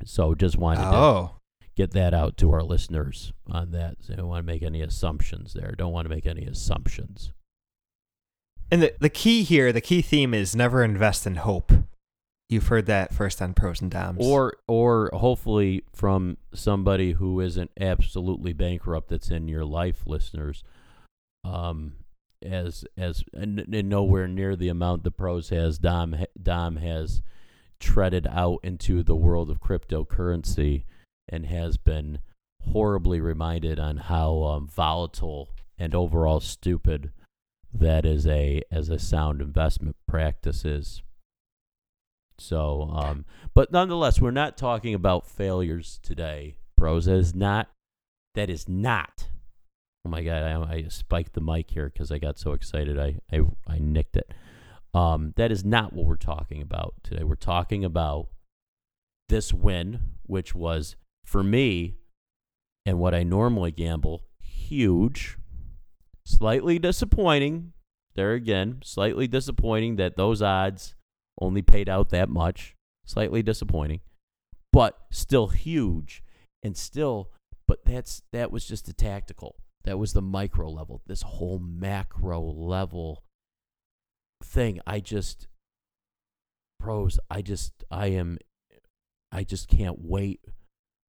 So 0.06 0.34
just 0.36 0.58
wanted 0.58 0.82
to 0.82 0.96
Oh. 0.96 1.36
get 1.75 1.92
that 1.92 2.13
out 2.13 2.38
to 2.38 2.51
our 2.51 2.63
listeners 2.63 3.34
on 3.48 3.72
that. 3.72 3.98
So 4.01 4.13
I 4.13 4.16
don't 4.18 4.27
want 4.27 4.46
to 4.46 4.51
make 4.51 4.63
any 4.63 4.82
assumptions 4.82 5.54
there. 5.54 5.74
Don't 5.77 5.94
want 5.94 6.06
to 6.06 6.10
make 6.13 6.25
any 6.25 6.46
assumptions. 6.46 7.32
And 8.72 8.82
the 8.82 8.94
the 9.00 9.10
key 9.10 9.44
here, 9.44 9.72
the 9.74 9.82
key 9.82 10.01
theme 10.01 10.34
is 10.34 10.56
never 10.56 10.84
invest 10.84 11.27
in 11.27 11.36
hope. 11.36 11.72
You've 12.51 12.67
heard 12.67 12.88
that 12.88 13.13
first 13.13 13.41
on 13.41 13.53
pros 13.53 13.79
and 13.79 13.89
doms. 13.89 14.20
Or 14.20 14.58
or 14.67 15.10
hopefully 15.13 15.86
from 15.93 16.36
somebody 16.53 17.13
who 17.13 17.39
isn't 17.39 17.72
absolutely 17.79 18.51
bankrupt 18.51 19.08
that's 19.08 19.31
in 19.31 19.48
your 19.48 19.63
life, 19.63 20.03
listeners. 20.05 20.62
Um, 21.46 21.93
as 22.41 22.84
as 22.98 23.24
and, 23.34 23.60
and 23.60 23.88
nowhere 23.88 24.27
near 24.27 24.58
the 24.58 24.67
amount 24.67 25.05
the 25.05 25.12
pros 25.12 25.48
has 25.48 25.77
Dom 25.77 26.13
Dom 26.41 26.75
has 26.75 27.22
treaded 27.79 28.27
out 28.27 28.60
into 28.63 29.01
the 29.01 29.15
world 29.15 29.50
of 29.50 29.62
cryptocurrency 29.62 30.84
and 31.29 31.46
has 31.46 31.77
been 31.77 32.20
horribly 32.74 33.22
reminded 33.22 33.79
on 33.79 33.96
how 33.96 34.43
um, 34.43 34.67
volatile 34.67 35.55
and 35.79 35.96
overall 35.96 36.41
stupid 36.41 37.13
that 37.74 38.05
is 38.05 38.27
a 38.27 38.62
as 38.70 38.89
a 38.89 39.00
sound 39.00 39.39
investment 39.41 39.96
practice 40.05 40.65
is. 40.65 41.01
So, 42.42 42.90
um, 42.94 43.26
but 43.54 43.72
nonetheless, 43.72 44.20
we're 44.20 44.32
not 44.32 44.58
talking 44.58 44.94
about 44.94 45.28
failures 45.28 46.00
today, 46.04 46.56
pros. 46.78 47.06
That 47.06 47.18
is 47.18 47.36
not. 47.36 47.70
That 48.36 48.50
is 48.50 48.68
not. 48.68 49.28
Oh 50.06 50.10
my 50.10 50.24
god! 50.24 50.44
I, 50.44 50.74
I 50.74 50.86
spiked 50.90 51.34
the 51.34 51.42
mic 51.42 51.72
here 51.72 51.90
because 51.90 52.12
I 52.12 52.18
got 52.18 52.40
so 52.40 52.54
excited. 52.54 53.00
I, 53.00 53.20
I 53.32 53.42
I 53.68 53.78
nicked 53.80 54.18
it. 54.18 54.34
Um, 54.94 55.34
that 55.38 55.52
is 55.52 55.64
not 55.64 55.94
what 55.94 56.06
we're 56.06 56.16
talking 56.16 56.62
about 56.62 56.96
today. 57.04 57.24
We're 57.24 57.36
talking 57.36 57.86
about 57.86 58.28
this 59.30 59.54
win, 59.54 60.00
which 60.24 60.54
was 60.54 60.96
for 61.24 61.44
me, 61.44 61.96
and 62.86 63.00
what 63.00 63.14
I 63.14 63.24
normally 63.24 63.72
gamble, 63.72 64.24
huge. 64.42 65.38
Slightly 66.26 66.80
disappointing. 66.80 67.74
There 68.16 68.34
again, 68.34 68.82
slightly 68.84 69.28
disappointing 69.28 69.96
that 69.96 70.18
those 70.18 70.42
odds 70.42 70.96
only 71.42 71.62
paid 71.62 71.90
out 71.90 72.10
that 72.10 72.30
much. 72.30 72.76
Slightly 73.06 73.42
disappointing, 73.42 74.02
but 74.72 74.98
still 75.10 75.48
huge, 75.48 76.24
and 76.64 76.78
still. 76.78 77.32
But 77.68 77.84
that's 77.86 78.22
that 78.32 78.52
was 78.52 78.66
just 78.66 78.86
the 78.86 78.94
tactical. 78.94 79.56
That 79.84 79.98
was 79.98 80.14
the 80.14 80.22
micro 80.22 80.70
level. 80.70 81.02
This 81.08 81.24
whole 81.24 81.60
macro 81.60 82.42
level 82.42 83.24
thing. 84.44 84.80
I 84.86 85.00
just 85.00 85.48
pros. 86.80 87.20
I 87.30 87.42
just 87.42 87.84
I 87.90 88.08
am. 88.08 88.38
I 89.32 89.44
just 89.44 89.68
can't 89.68 90.00
wait 90.00 90.42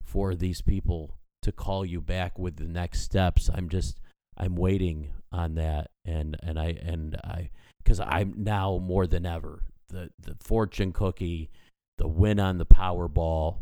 for 0.04 0.34
these 0.34 0.62
people 0.62 1.18
to 1.42 1.52
call 1.52 1.84
you 1.84 2.00
back 2.00 2.38
with 2.38 2.56
the 2.56 2.64
next 2.64 3.00
steps. 3.00 3.50
I'm 3.52 3.68
just 3.68 4.00
I'm 4.36 4.56
waiting 4.56 5.10
on 5.30 5.54
that 5.56 5.90
and 6.04 6.36
and 6.42 6.58
I 6.58 6.76
and 6.82 7.16
I 7.16 7.50
because 7.82 8.00
I'm 8.00 8.34
now 8.36 8.78
more 8.82 9.06
than 9.06 9.26
ever 9.26 9.62
the 9.92 10.10
the 10.18 10.36
fortune 10.40 10.92
cookie, 10.92 11.50
the 11.98 12.08
win 12.08 12.40
on 12.40 12.58
the 12.58 12.66
Powerball, 12.66 13.58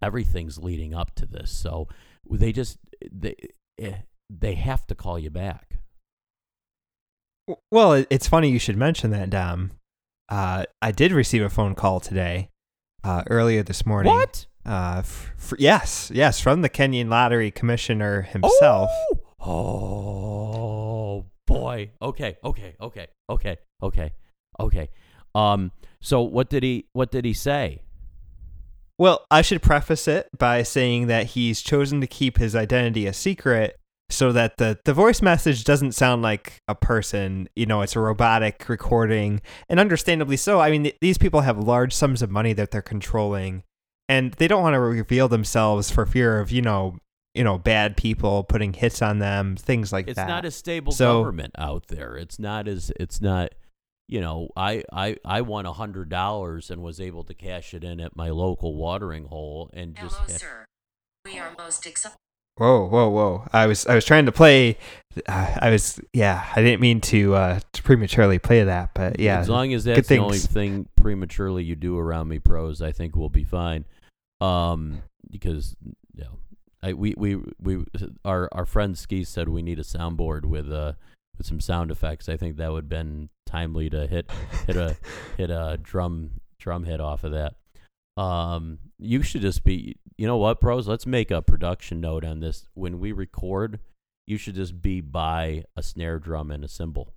everything's 0.00 0.58
leading 0.58 0.94
up 0.94 1.14
to 1.16 1.26
this. 1.26 1.50
So 1.50 1.88
they 2.30 2.52
just 2.52 2.78
they 3.12 3.36
eh, 3.78 3.96
they 4.30 4.54
have 4.54 4.86
to 4.86 4.94
call 4.94 5.18
you 5.18 5.30
back. 5.30 5.78
Well, 7.70 8.04
it's 8.08 8.26
funny 8.26 8.50
you 8.50 8.58
should 8.58 8.76
mention 8.78 9.10
that, 9.10 9.28
Dom. 9.30 9.72
Uh, 10.30 10.64
I 10.80 10.92
did 10.92 11.12
receive 11.12 11.42
a 11.42 11.50
phone 11.50 11.74
call 11.74 12.00
today, 12.00 12.48
uh, 13.02 13.22
earlier 13.28 13.62
this 13.62 13.84
morning. 13.84 14.14
What? 14.14 14.46
Uh, 14.64 14.96
f- 15.00 15.34
f- 15.38 15.52
yes, 15.58 16.10
yes, 16.14 16.40
from 16.40 16.62
the 16.62 16.70
Kenyan 16.70 17.10
Lottery 17.10 17.50
Commissioner 17.50 18.22
himself. 18.22 18.88
Oh, 19.40 19.44
oh 19.46 21.26
boy. 21.46 21.90
Okay, 22.00 22.38
okay, 22.42 22.74
okay, 22.80 23.08
okay, 23.28 23.58
okay, 23.82 24.12
okay. 24.58 24.88
Um. 25.34 25.72
So 26.00 26.20
what 26.22 26.50
did 26.50 26.62
he 26.62 26.86
what 26.92 27.10
did 27.10 27.24
he 27.24 27.32
say? 27.32 27.82
Well, 28.98 29.26
I 29.30 29.42
should 29.42 29.62
preface 29.62 30.06
it 30.06 30.28
by 30.38 30.62
saying 30.62 31.08
that 31.08 31.26
he's 31.28 31.60
chosen 31.62 32.00
to 32.00 32.06
keep 32.06 32.38
his 32.38 32.54
identity 32.54 33.06
a 33.06 33.12
secret 33.12 33.76
so 34.10 34.30
that 34.32 34.58
the, 34.58 34.78
the 34.84 34.92
voice 34.92 35.20
message 35.20 35.64
doesn't 35.64 35.92
sound 35.92 36.22
like 36.22 36.58
a 36.68 36.74
person. 36.76 37.48
You 37.56 37.66
know, 37.66 37.80
it's 37.82 37.96
a 37.96 38.00
robotic 38.00 38.68
recording, 38.68 39.40
and 39.68 39.80
understandably 39.80 40.36
so. 40.36 40.60
I 40.60 40.70
mean, 40.70 40.84
th- 40.84 40.96
these 41.00 41.18
people 41.18 41.40
have 41.40 41.58
large 41.58 41.92
sums 41.92 42.22
of 42.22 42.30
money 42.30 42.52
that 42.52 42.70
they're 42.70 42.82
controlling, 42.82 43.64
and 44.08 44.32
they 44.34 44.46
don't 44.46 44.62
want 44.62 44.74
to 44.74 44.80
reveal 44.80 45.26
themselves 45.26 45.90
for 45.90 46.06
fear 46.06 46.38
of, 46.38 46.52
you 46.52 46.62
know, 46.62 46.98
you 47.34 47.42
know, 47.42 47.58
bad 47.58 47.96
people 47.96 48.44
putting 48.44 48.74
hits 48.74 49.02
on 49.02 49.18
them, 49.18 49.56
things 49.56 49.92
like 49.92 50.06
It's 50.06 50.14
that. 50.16 50.22
It's 50.24 50.28
not 50.28 50.44
a 50.44 50.50
stable 50.52 50.92
So- 50.92 51.20
government 51.20 51.54
out 51.58 51.88
there. 51.88 52.16
It's 52.16 52.38
not 52.38 52.68
as 52.68 52.92
it's 53.00 53.20
not. 53.20 53.52
You 54.08 54.20
know, 54.20 54.50
I 54.56 54.84
I 54.92 55.16
I 55.24 55.40
won 55.40 55.66
a 55.66 55.72
hundred 55.72 56.08
dollars 56.08 56.70
and 56.70 56.82
was 56.82 57.00
able 57.00 57.24
to 57.24 57.34
cash 57.34 57.72
it 57.72 57.84
in 57.84 58.00
at 58.00 58.16
my 58.16 58.30
local 58.30 58.74
watering 58.76 59.26
hole 59.26 59.70
and 59.72 59.96
just 59.96 60.16
Hello, 60.16 60.28
had- 60.28 60.40
sir. 60.40 60.64
We 61.24 61.38
are 61.38 61.54
most 61.56 61.86
excited. 61.86 62.18
Whoa, 62.56 62.86
whoa, 62.86 63.08
whoa! 63.08 63.48
I 63.52 63.66
was 63.66 63.84
I 63.86 63.96
was 63.96 64.04
trying 64.04 64.26
to 64.26 64.32
play. 64.32 64.78
Uh, 65.26 65.56
I 65.58 65.70
was 65.70 66.00
yeah. 66.12 66.46
I 66.54 66.62
didn't 66.62 66.80
mean 66.80 67.00
to 67.00 67.34
uh, 67.34 67.60
to 67.72 67.82
prematurely 67.82 68.38
play 68.38 68.62
that, 68.62 68.90
but 68.94 69.18
yeah. 69.18 69.40
As 69.40 69.48
long 69.48 69.72
as 69.72 69.82
that's 69.82 70.06
the 70.06 70.18
only 70.18 70.38
thing 70.38 70.88
prematurely 70.94 71.64
you 71.64 71.74
do 71.74 71.98
around 71.98 72.28
me, 72.28 72.38
pros, 72.38 72.80
I 72.80 72.92
think 72.92 73.16
we'll 73.16 73.28
be 73.28 73.42
fine. 73.42 73.86
Um, 74.40 75.02
because 75.28 75.74
you 76.14 76.22
know, 76.22 76.38
I 76.80 76.92
we 76.92 77.14
we 77.16 77.40
we 77.58 77.84
our 78.24 78.48
our 78.52 78.66
friend 78.66 78.96
Ski 78.96 79.24
said 79.24 79.48
we 79.48 79.62
need 79.62 79.80
a 79.80 79.82
soundboard 79.82 80.44
with 80.44 80.70
uh 80.70 80.92
with 81.38 81.46
some 81.46 81.60
sound 81.60 81.90
effects. 81.90 82.28
I 82.28 82.36
think 82.36 82.56
that 82.56 82.72
would 82.72 82.84
have 82.84 82.88
been 82.88 83.28
timely 83.46 83.90
to 83.90 84.06
hit 84.06 84.30
hit 84.66 84.76
a 84.76 84.96
hit 85.36 85.50
a 85.50 85.78
drum 85.82 86.40
drum 86.58 86.84
hit 86.84 87.00
off 87.00 87.24
of 87.24 87.32
that. 87.32 87.54
Um, 88.20 88.78
you 88.98 89.22
should 89.22 89.42
just 89.42 89.64
be. 89.64 89.96
You 90.16 90.28
know 90.28 90.36
what, 90.36 90.60
pros? 90.60 90.86
Let's 90.86 91.06
make 91.06 91.32
a 91.32 91.42
production 91.42 92.00
note 92.00 92.24
on 92.24 92.38
this. 92.38 92.68
When 92.74 93.00
we 93.00 93.10
record, 93.10 93.80
you 94.26 94.36
should 94.38 94.54
just 94.54 94.80
be 94.80 95.00
by 95.00 95.64
a 95.76 95.82
snare 95.82 96.20
drum 96.20 96.50
and 96.52 96.64
a 96.64 96.68
cymbal. 96.68 97.12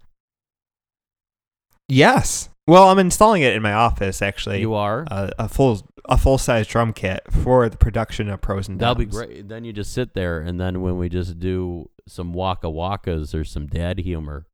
Yes. 1.87 2.49
Well, 2.67 2.89
I'm 2.89 2.99
installing 2.99 3.43
it 3.43 3.53
in 3.53 3.61
my 3.61 3.71
office 3.71 4.21
actually. 4.21 4.59
You 4.59 4.73
are. 4.73 5.05
uh, 5.09 5.29
a 5.39 5.47
full 5.47 5.87
a 6.07 6.17
full 6.17 6.37
size 6.37 6.67
drum 6.67 6.93
kit 6.93 7.21
for 7.31 7.69
the 7.69 7.77
production 7.77 8.29
of 8.29 8.41
pros 8.41 8.67
and 8.67 8.79
That'll 8.79 8.95
be 8.95 9.05
great. 9.05 9.47
Then 9.47 9.63
you 9.65 9.73
just 9.73 9.93
sit 9.93 10.13
there, 10.13 10.39
and 10.39 10.59
then 10.59 10.81
when 10.81 10.97
we 10.97 11.09
just 11.09 11.39
do 11.39 11.89
some 12.07 12.33
waka 12.33 12.67
wakas 12.67 13.33
or 13.33 13.43
some 13.43 13.67
dad 13.67 13.99
humor, 13.99 14.47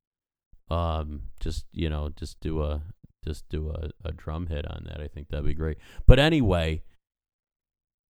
um, 0.69 1.23
just 1.39 1.65
you 1.71 1.89
know, 1.89 2.09
just 2.15 2.39
do 2.39 2.61
a 2.61 2.81
just 3.23 3.47
do 3.49 3.69
a, 3.69 3.89
a 4.03 4.11
drum 4.11 4.47
hit 4.47 4.69
on 4.69 4.85
that. 4.87 4.99
I 4.99 5.07
think 5.07 5.29
that'd 5.29 5.45
be 5.45 5.53
great. 5.53 5.77
But 6.07 6.19
anyway, 6.19 6.83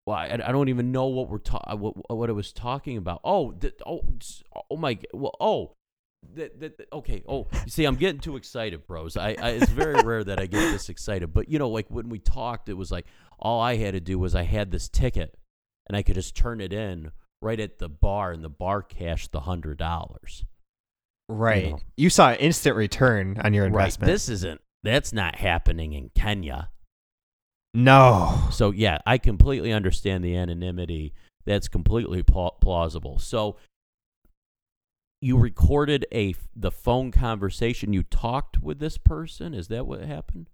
well, 0.05 0.17
I, 0.17 0.39
I 0.45 0.51
don't 0.51 0.69
even 0.69 0.91
know 0.91 1.07
what 1.07 1.29
we're 1.29 1.39
ta- 1.39 1.75
what 1.75 1.95
what 2.11 2.29
I 2.29 2.33
was 2.33 2.53
talking 2.53 2.97
about. 2.97 3.21
Oh, 3.23 3.53
oh, 3.85 4.01
oh 4.69 4.77
my, 4.77 4.97
well, 5.13 5.35
oh. 5.39 5.75
That, 6.35 6.59
that, 6.59 6.77
that- 6.77 6.93
okay. 6.93 7.23
Oh, 7.27 7.47
you 7.65 7.71
see, 7.71 7.83
I'm 7.83 7.95
getting 7.95 8.21
too 8.21 8.35
excited, 8.35 8.85
bros. 8.85 9.17
I, 9.17 9.35
I 9.41 9.49
it's 9.53 9.71
very 9.71 9.99
rare 10.03 10.23
that 10.23 10.39
I 10.39 10.45
get 10.45 10.71
this 10.71 10.87
excited. 10.87 11.33
But 11.33 11.49
you 11.49 11.57
know, 11.57 11.69
like 11.69 11.87
when 11.89 12.09
we 12.09 12.19
talked, 12.19 12.69
it 12.69 12.75
was 12.75 12.91
like 12.91 13.07
all 13.41 13.61
I 13.61 13.75
had 13.77 13.93
to 13.93 13.99
do 13.99 14.17
was 14.19 14.35
I 14.35 14.43
had 14.43 14.71
this 14.71 14.87
ticket, 14.89 15.37
and 15.87 15.95
I 15.97 16.03
could 16.03 16.15
just 16.15 16.35
turn 16.35 16.61
it 16.61 16.71
in 16.73 17.11
right 17.41 17.59
at 17.59 17.79
the 17.79 17.89
bar, 17.89 18.31
and 18.31 18.43
the 18.43 18.49
bar 18.49 18.81
cashed 18.83 19.31
the 19.31 19.41
hundred 19.41 19.77
dollars. 19.77 20.45
Right. 21.29 21.71
know. 21.71 21.79
You 21.97 22.09
saw 22.09 22.29
an 22.31 22.37
instant 22.39 22.75
return 22.75 23.39
on 23.43 23.53
your 23.53 23.63
Right. 23.63 23.69
investment. 23.85 24.11
This 24.11 24.27
isn't. 24.29 24.61
That's 24.83 25.13
not 25.13 25.35
happening 25.35 25.93
in 25.93 26.09
Kenya. 26.09 26.69
no. 27.73 28.47
So 28.51 28.71
yeah, 28.71 28.97
I 29.05 29.17
completely 29.17 29.71
understand 29.71 30.23
the 30.25 30.35
anonymity. 30.35 31.13
That's 31.45 31.67
completely 31.69 32.21
pla- 32.21 32.51
plausible. 32.51 33.17
So 33.17 33.55
you 35.21 35.37
recorded 35.37 36.05
a 36.13 36.35
the 36.55 36.71
phone 36.71 37.11
conversation. 37.11 37.93
You 37.93 38.03
talked 38.03 38.61
with 38.61 38.79
this 38.79 38.97
person. 38.97 39.53
Is 39.53 39.67
that 39.69 39.85
what 39.87 40.01
happened? 40.01 40.49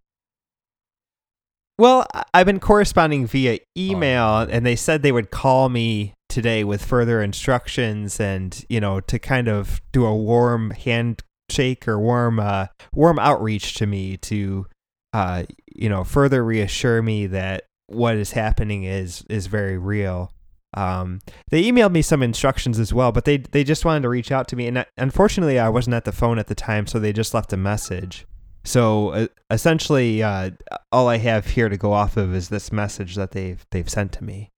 Well, 1.80 2.08
I've 2.34 2.46
been 2.48 2.60
corresponding 2.60 3.28
via 3.28 3.60
email, 3.78 4.24
Oh. 4.24 4.48
and 4.50 4.66
they 4.66 4.76
said 4.76 5.02
they 5.04 5.12
would 5.12 5.30
call 5.30 5.70
me 5.70 6.14
today 6.28 6.64
with 6.64 6.84
further 6.84 7.22
instructions, 7.22 8.20
and 8.20 8.66
you 8.68 8.80
know, 8.80 9.00
to 9.02 9.20
kind 9.20 9.48
of 9.48 9.80
do 9.92 10.06
a 10.06 10.16
warm 10.16 10.72
handshake 10.72 11.88
or 11.88 12.00
warm, 12.00 12.40
uh, 12.40 12.68
warm 12.94 13.20
outreach 13.20 13.76
to 13.76 13.86
me 13.86 14.18
to, 14.18 14.66
uh, 15.14 15.44
you 15.74 15.88
know, 15.88 16.04
further 16.04 16.44
reassure 16.44 17.02
me 17.04 17.28
that 17.28 17.64
what 17.86 18.16
is 18.16 18.32
happening 18.32 18.84
is 18.84 19.24
is 19.30 19.46
very 19.48 19.78
real. 19.78 20.32
Um, 20.74 21.20
they 21.50 21.64
emailed 21.64 21.92
me 21.92 22.02
some 22.02 22.22
instructions 22.24 22.80
as 22.80 22.92
well, 22.94 23.12
but 23.12 23.26
they 23.26 23.38
they 23.38 23.64
just 23.64 23.86
wanted 23.86 24.02
to 24.02 24.10
reach 24.10 24.32
out 24.32 24.48
to 24.50 24.56
me, 24.56 24.68
and 24.68 24.80
I, 24.80 24.86
unfortunately, 24.98 25.60
I 25.60 25.70
wasn't 25.70 25.94
at 25.94 26.06
the 26.06 26.12
phone 26.12 26.40
at 26.40 26.48
the 26.48 26.56
time, 26.56 26.88
so 26.88 26.98
they 26.98 27.14
just 27.14 27.36
left 27.36 27.54
a 27.54 27.58
message. 27.58 28.26
So 28.68 29.10
uh, 29.10 29.28
essentially, 29.50 30.22
uh, 30.22 30.52
all 30.92 31.08
I 31.08 31.18
have 31.18 31.48
here 31.48 31.70
to 31.70 31.78
go 31.78 31.94
off 31.94 32.18
of 32.18 32.36
is 32.36 32.50
this 32.50 32.70
message 32.72 33.16
that 33.16 33.32
they've 33.32 33.66
they've 33.72 33.90
sent 33.90 34.12
to 34.14 34.24
me. 34.24 34.50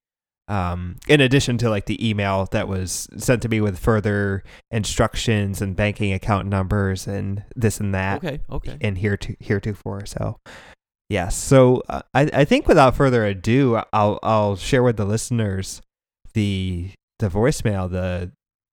Um, 0.48 0.96
in 1.08 1.22
addition 1.22 1.60
to 1.60 1.70
like 1.70 1.86
the 1.86 2.10
email 2.10 2.48
that 2.51 2.68
was 2.68 3.08
sent 3.18 3.44
to 3.44 3.50
me 3.50 3.62
with 3.62 3.78
further 3.78 4.44
instructions 4.72 5.62
and 5.62 5.75
banking 5.75 6.12
account 6.12 6.48
numbers 6.48 7.06
and 7.06 7.44
this 7.56 7.80
and 7.80 7.94
that, 7.94 8.24
Okay. 8.24 8.39
Okay. 8.50 8.78
and 8.82 8.98
here 8.98 9.16
to 9.16 9.36
heretofore. 9.39 10.08
So, 10.08 10.38
yes. 11.08 11.36
So 11.38 11.84
uh, 11.88 12.01
I 12.16 12.30
I 12.34 12.46
think 12.46 12.68
without 12.68 12.96
further 12.96 13.25
ado, 13.25 13.80
I'll 13.94 14.18
I'll 14.24 14.56
share 14.56 14.82
with 14.82 14.98
the 14.98 15.06
listeners 15.06 15.84
the 16.34 16.89
the 17.20 17.30
voicemail 17.30 17.88
the 17.92 18.32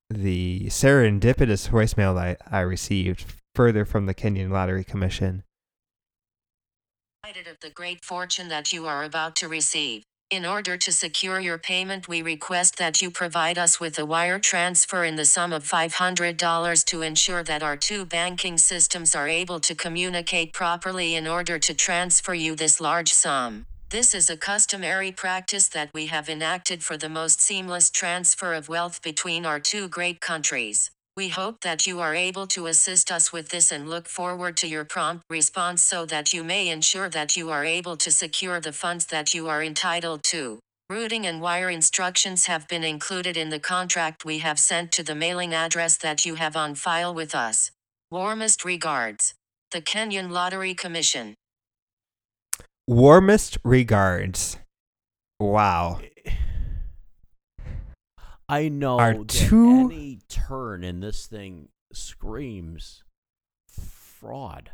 the 0.09 0.69
serendipitous 0.69 1.69
voicemail 1.69 2.17
I 2.19 2.37
I 2.51 2.61
received 2.61 3.35
further 3.57 3.87
from 3.87 4.05
the 4.05 4.15
Kenyan 4.15 4.51
Lottery 4.51 4.85
Commission. 4.85 5.43
of 7.25 7.59
the 7.61 7.71
great 7.71 8.05
fortune 8.05 8.49
that 8.49 8.71
you 8.73 8.87
are 8.87 9.03
about 9.03 9.35
to 9.37 9.49
receive. 9.49 10.03
In 10.31 10.45
order 10.45 10.77
to 10.77 10.93
secure 10.93 11.41
your 11.41 11.57
payment, 11.57 12.07
we 12.07 12.21
request 12.21 12.77
that 12.77 13.01
you 13.01 13.11
provide 13.11 13.57
us 13.57 13.81
with 13.81 13.99
a 13.99 14.05
wire 14.05 14.39
transfer 14.39 15.05
in 15.05 15.17
the 15.17 15.25
sum 15.25 15.53
of 15.55 15.65
$500 15.65 16.85
to 16.85 17.03
ensure 17.03 17.43
that 17.45 17.63
our 17.63 17.77
two 17.77 18.05
banking 18.05 18.59
systems 18.59 19.15
are 19.15 19.29
able 19.29 19.61
to 19.61 19.75
communicate 19.75 20.53
properly 20.53 21.15
in 21.15 21.27
order 21.27 21.59
to 21.59 21.73
transfer 21.73 22.35
you 22.35 22.57
this 22.57 22.81
large 22.81 23.13
sum. 23.13 23.65
This 23.89 24.15
is 24.15 24.29
a 24.29 24.37
customary 24.37 25.13
practice 25.13 25.69
that 25.69 25.91
we 25.95 26.07
have 26.07 26.29
enacted 26.29 26.83
for 26.83 26.97
the 26.99 27.09
most 27.09 27.41
seamless 27.41 27.89
transfer 27.89 28.53
of 28.53 28.69
wealth 28.69 29.01
between 29.01 29.47
our 29.47 29.61
two 29.61 29.89
great 29.89 30.21
countries. 30.21 30.91
We 31.17 31.29
hope 31.29 31.63
that 31.63 31.87
you 31.87 32.01
are 32.01 32.15
able 32.15 32.47
to 32.49 32.67
assist 32.67 33.11
us 33.11 33.33
with 33.33 33.49
this 33.49 33.73
and 33.73 33.89
look 33.89 34.07
forward 34.07 34.55
to 34.59 34.69
your 34.69 34.85
prompt 34.85 35.25
response 35.31 35.83
so 35.83 36.05
that 36.05 36.35
you 36.35 36.45
may 36.45 36.69
ensure 36.69 37.09
that 37.09 37.39
you 37.39 37.49
are 37.49 37.65
able 37.65 37.97
to 37.97 38.11
secure 38.11 38.61
the 38.61 38.73
funds 38.73 39.07
that 39.07 39.33
you 39.33 39.49
are 39.49 39.63
entitled 39.63 40.23
to. 40.25 40.59
Routing 40.91 41.27
and 41.27 41.41
wire 41.41 41.71
instructions 41.71 42.45
have 42.47 42.69
been 42.69 42.85
included 42.85 43.35
in 43.39 43.49
the 43.49 43.59
contract 43.59 44.27
we 44.27 44.41
have 44.41 44.59
sent 44.59 44.93
to 44.93 45.03
the 45.03 45.15
mailing 45.15 45.55
address 45.55 45.97
that 45.97 46.27
you 46.27 46.35
have 46.35 46.55
on 46.55 46.75
file 46.75 47.15
with 47.15 47.35
us. 47.35 47.71
Warmest 48.11 48.63
regards. 48.63 49.33
The 49.71 49.81
Kenyan 49.81 50.31
Lottery 50.31 50.75
Commission. 50.75 51.35
Warmest 52.87 53.57
regards. 53.65 54.59
Wow. 55.41 56.01
I 58.49 58.69
know 58.69 58.99
Are 58.99 59.15
that 59.15 59.29
two- 59.29 59.87
any 59.91 60.21
turn 60.29 60.85
in 60.85 61.01
this 61.01 61.27
thing 61.27 61.69
screams 61.93 63.03
fraud, 63.67 64.71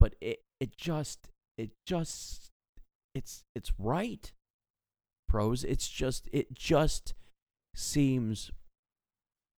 but 0.00 0.14
it 0.20 0.40
it 0.60 0.76
just 0.76 1.30
it 1.58 1.70
just 1.84 2.50
it's 3.14 3.44
it's 3.54 3.72
right, 3.78 4.32
pros. 5.28 5.64
It's 5.64 5.88
just 5.88 6.28
it 6.32 6.54
just 6.54 7.14
seems 7.74 8.50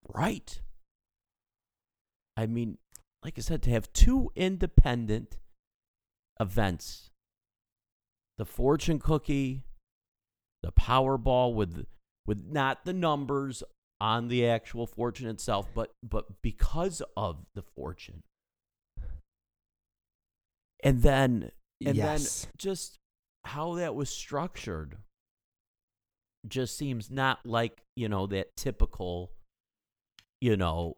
right. 0.08 0.60
I 2.36 2.46
mean, 2.46 2.78
like 3.24 3.34
I 3.38 3.40
said, 3.40 3.62
to 3.64 3.70
have 3.70 3.92
two 3.92 4.30
independent 4.36 5.38
events, 6.40 7.10
the 8.36 8.44
fortune 8.44 8.98
cookie, 9.00 9.62
the 10.62 10.70
Powerball 10.72 11.54
with 11.54 11.86
with 12.28 12.44
not 12.46 12.84
the 12.84 12.92
numbers 12.92 13.62
on 14.00 14.28
the 14.28 14.46
actual 14.46 14.86
fortune 14.86 15.28
itself, 15.28 15.66
but 15.74 15.94
but 16.02 16.42
because 16.42 17.02
of 17.16 17.38
the 17.54 17.62
fortune. 17.62 18.22
And 20.84 21.02
then 21.02 21.50
and 21.84 21.96
yes. 21.96 22.42
then 22.42 22.52
just 22.58 22.98
how 23.44 23.74
that 23.76 23.94
was 23.94 24.10
structured 24.10 24.98
just 26.46 26.76
seems 26.76 27.10
not 27.10 27.40
like, 27.44 27.82
you 27.96 28.08
know, 28.08 28.26
that 28.26 28.56
typical 28.56 29.32
you 30.40 30.56
know, 30.56 30.96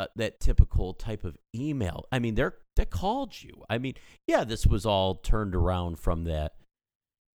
uh, 0.00 0.06
that 0.16 0.40
typical 0.40 0.94
type 0.94 1.24
of 1.24 1.36
email. 1.54 2.06
I 2.10 2.18
mean, 2.18 2.34
they're 2.34 2.54
they 2.74 2.86
called 2.86 3.40
you. 3.42 3.64
I 3.68 3.76
mean, 3.76 3.94
yeah, 4.26 4.44
this 4.44 4.66
was 4.66 4.86
all 4.86 5.16
turned 5.16 5.54
around 5.54 5.98
from 5.98 6.24
that 6.24 6.54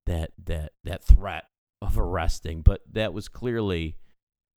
that 0.08 0.32
that 0.44 0.74
that 0.84 1.04
threat 1.04 1.46
of 1.86 1.98
arresting, 2.00 2.62
but 2.62 2.82
that 2.92 3.14
was 3.14 3.28
clearly 3.28 3.96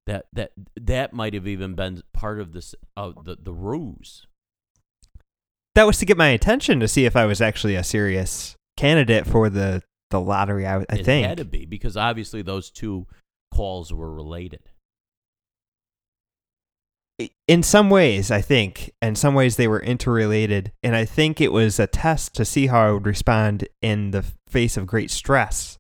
that 0.06 0.26
that 0.32 0.52
that 0.80 1.12
might 1.12 1.34
have 1.34 1.46
even 1.48 1.74
been 1.74 2.02
part 2.12 2.40
of 2.40 2.52
this 2.52 2.74
uh, 2.96 3.12
the 3.24 3.36
the 3.40 3.52
ruse. 3.52 4.26
that 5.74 5.84
was 5.84 5.98
to 5.98 6.06
get 6.06 6.16
my 6.16 6.28
attention 6.28 6.80
to 6.80 6.88
see 6.88 7.04
if 7.04 7.16
I 7.16 7.26
was 7.26 7.40
actually 7.40 7.74
a 7.74 7.84
serious 7.84 8.56
candidate 8.76 9.26
for 9.26 9.50
the 9.50 9.82
the 10.10 10.20
lottery. 10.20 10.66
I, 10.66 10.78
I 10.78 10.84
it 10.90 11.04
think. 11.04 11.26
had 11.26 11.38
to 11.38 11.44
be 11.44 11.66
because 11.66 11.96
obviously 11.96 12.42
those 12.42 12.70
two 12.70 13.06
calls 13.52 13.92
were 13.92 14.12
related. 14.12 14.60
in 17.48 17.62
some 17.62 17.88
ways, 17.88 18.30
I 18.30 18.42
think, 18.42 18.92
in 19.00 19.16
some 19.16 19.34
ways 19.34 19.56
they 19.56 19.68
were 19.68 19.80
interrelated, 19.80 20.72
and 20.82 20.94
I 20.94 21.04
think 21.06 21.40
it 21.40 21.50
was 21.52 21.78
a 21.80 21.86
test 21.86 22.34
to 22.34 22.44
see 22.44 22.66
how 22.66 22.88
I 22.88 22.92
would 22.92 23.06
respond 23.06 23.66
in 23.80 24.10
the 24.10 24.24
face 24.48 24.76
of 24.76 24.86
great 24.86 25.10
stress, 25.10 25.78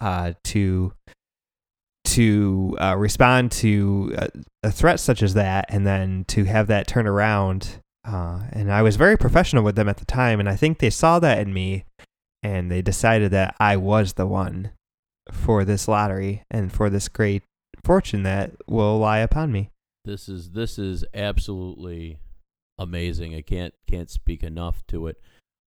uh, 0.00 0.32
to 0.44 0.92
to 2.04 2.76
uh, 2.80 2.96
respond 2.96 3.52
to 3.52 4.12
a, 4.16 4.28
a 4.64 4.70
threat 4.70 4.98
such 4.98 5.22
as 5.22 5.34
that, 5.34 5.66
and 5.68 5.86
then 5.86 6.24
to 6.28 6.44
have 6.44 6.66
that 6.68 6.86
turn 6.86 7.06
around. 7.06 7.80
Uh, 8.04 8.40
and 8.52 8.72
I 8.72 8.82
was 8.82 8.96
very 8.96 9.16
professional 9.16 9.62
with 9.62 9.76
them 9.76 9.88
at 9.88 9.98
the 9.98 10.06
time, 10.06 10.40
and 10.40 10.48
I 10.48 10.56
think 10.56 10.78
they 10.78 10.90
saw 10.90 11.18
that 11.18 11.38
in 11.38 11.52
me, 11.52 11.84
and 12.42 12.70
they 12.70 12.82
decided 12.82 13.30
that 13.32 13.54
I 13.60 13.76
was 13.76 14.14
the 14.14 14.26
one 14.26 14.72
for 15.30 15.64
this 15.64 15.86
lottery 15.86 16.42
and 16.50 16.72
for 16.72 16.90
this 16.90 17.08
great 17.08 17.42
fortune 17.84 18.22
that 18.24 18.52
will 18.66 18.98
lie 18.98 19.18
upon 19.18 19.52
me. 19.52 19.70
This 20.04 20.28
is 20.28 20.50
this 20.50 20.78
is 20.78 21.04
absolutely 21.14 22.18
amazing. 22.78 23.34
I 23.34 23.42
can't 23.42 23.74
can't 23.86 24.10
speak 24.10 24.42
enough 24.42 24.82
to 24.88 25.06
it. 25.06 25.20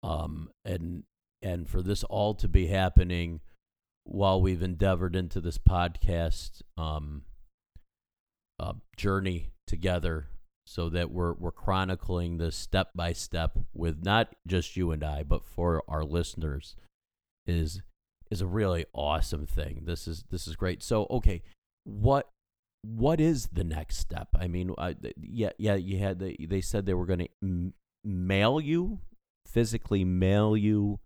Um, 0.03 0.51
and 0.65 1.05
and 1.43 1.69
for 1.69 1.83
this 1.83 2.05
all 2.05 2.35
to 2.35 2.49
be 2.49 2.67
happening 2.67 3.41
while 4.09 4.41
we've 4.41 4.63
endeavored 4.63 5.15
into 5.15 5.41
this 5.41 5.59
podcast 5.59 6.63
um, 6.77 7.23
uh, 8.59 8.75
journey 8.97 9.51
together, 9.67 10.29
so 10.67 10.89
that 10.89 11.11
we're 11.11 11.33
we're 11.35 11.53
chronicling 11.53 12.39
this 12.39 12.57
step 12.57 12.91
by 12.95 13.13
step 13.13 13.59
with 13.73 14.05
not 14.05 14.35
just 14.47 14.77
you 14.77 14.91
and 14.91 15.05
I, 15.05 15.23
but 15.23 15.45
for 15.45 15.83
our 15.89 16.05
listeners, 16.05 16.77
is 17.47 17.83
is 18.31 18.41
a 18.41 18.47
really 18.47 18.85
awesome 18.93 19.47
thing. 19.47 19.83
This 19.85 20.09
is 20.09 20.25
this 20.31 20.47
is 20.47 20.57
great. 20.57 20.83
So 20.83 21.07
okay, 21.11 21.43
what 21.85 22.29
what 22.83 23.21
is 23.21 23.49
the 23.53 23.65
next 23.65 23.99
step? 23.99 24.29
I 24.39 24.49
mean, 24.49 24.73
I, 24.79 24.97
yeah, 25.21 25.51
yeah, 25.59 25.75
you 25.75 25.99
had 25.99 26.19
the, 26.19 26.37
they 26.49 26.61
said 26.61 26.87
they 26.87 26.95
were 26.95 27.07
going 27.07 27.19
to 27.21 27.29
m- 27.43 27.75
mail 28.05 28.61
you, 28.61 29.01
physically 29.47 30.05
mail 30.05 30.57
you 30.57 31.01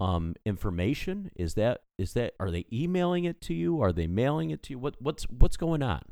um 0.00 0.34
information. 0.44 1.30
Is 1.36 1.54
that 1.54 1.82
is 1.98 2.12
that 2.14 2.34
are 2.38 2.50
they 2.50 2.66
emailing 2.72 3.24
it 3.24 3.40
to 3.42 3.54
you? 3.54 3.80
Are 3.80 3.92
they 3.92 4.06
mailing 4.06 4.50
it 4.50 4.62
to 4.64 4.72
you? 4.72 4.78
What 4.78 4.96
what's 5.00 5.24
what's 5.24 5.56
going 5.56 5.82
on? 5.82 6.02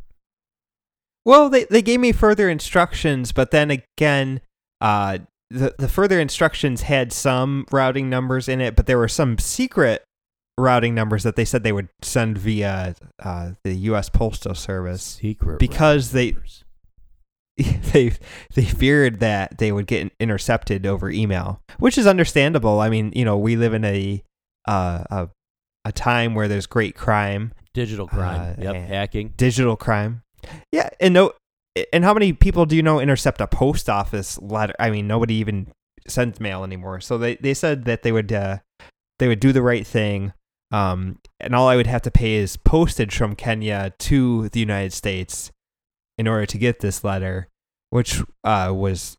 Well, 1.24 1.48
they 1.48 1.64
they 1.64 1.82
gave 1.82 2.00
me 2.00 2.12
further 2.12 2.48
instructions, 2.48 3.32
but 3.32 3.50
then 3.50 3.70
again, 3.70 4.40
uh, 4.80 5.18
the 5.50 5.74
the 5.78 5.88
further 5.88 6.20
instructions 6.20 6.82
had 6.82 7.12
some 7.12 7.66
routing 7.70 8.10
numbers 8.10 8.48
in 8.48 8.60
it, 8.60 8.76
but 8.76 8.86
there 8.86 8.98
were 8.98 9.08
some 9.08 9.38
secret 9.38 10.04
routing 10.58 10.94
numbers 10.94 11.22
that 11.24 11.36
they 11.36 11.44
said 11.44 11.62
they 11.62 11.72
would 11.72 11.88
send 12.02 12.38
via 12.38 12.94
uh, 13.22 13.52
the 13.64 13.74
U.S. 13.74 14.08
Postal 14.08 14.54
Service 14.54 15.02
Secret 15.02 15.58
because 15.58 16.12
they- 16.12 16.32
numbers. 16.32 16.63
they 17.92 18.12
they 18.54 18.64
feared 18.64 19.20
that 19.20 19.58
they 19.58 19.70
would 19.70 19.86
get 19.86 20.12
intercepted 20.18 20.86
over 20.86 21.10
email, 21.10 21.60
which 21.78 21.96
is 21.96 22.06
understandable. 22.06 22.80
I 22.80 22.88
mean, 22.88 23.12
you 23.14 23.24
know, 23.24 23.38
we 23.38 23.56
live 23.56 23.74
in 23.74 23.84
a 23.84 24.22
uh, 24.66 25.04
a 25.10 25.28
a 25.84 25.92
time 25.92 26.34
where 26.34 26.48
there's 26.48 26.66
great 26.66 26.96
crime, 26.96 27.52
digital 27.72 28.08
crime. 28.08 28.56
uh, 28.58 28.62
yep, 28.62 28.74
hacking. 28.74 29.34
digital 29.36 29.76
crime. 29.76 30.22
Yeah, 30.72 30.88
and 31.00 31.14
no, 31.14 31.32
and 31.92 32.04
how 32.04 32.12
many 32.12 32.32
people 32.32 32.66
do 32.66 32.74
you 32.74 32.82
know 32.82 32.98
intercept 32.98 33.40
a 33.40 33.46
post 33.46 33.88
office 33.88 34.36
letter? 34.40 34.74
I 34.80 34.90
mean, 34.90 35.06
nobody 35.06 35.34
even 35.34 35.68
sends 36.08 36.40
mail 36.40 36.64
anymore. 36.64 37.00
So 37.00 37.18
they, 37.18 37.36
they 37.36 37.54
said 37.54 37.84
that 37.84 38.02
they 38.02 38.10
would 38.10 38.32
uh, 38.32 38.58
they 39.20 39.28
would 39.28 39.40
do 39.40 39.52
the 39.52 39.62
right 39.62 39.86
thing, 39.86 40.32
um, 40.72 41.18
and 41.38 41.54
all 41.54 41.68
I 41.68 41.76
would 41.76 41.86
have 41.86 42.02
to 42.02 42.10
pay 42.10 42.34
is 42.34 42.56
postage 42.56 43.16
from 43.16 43.36
Kenya 43.36 43.92
to 44.00 44.48
the 44.48 44.58
United 44.58 44.92
States 44.92 45.52
in 46.18 46.28
order 46.28 46.46
to 46.46 46.58
get 46.58 46.80
this 46.80 47.02
letter, 47.04 47.48
which 47.90 48.22
uh, 48.44 48.72
was 48.74 49.16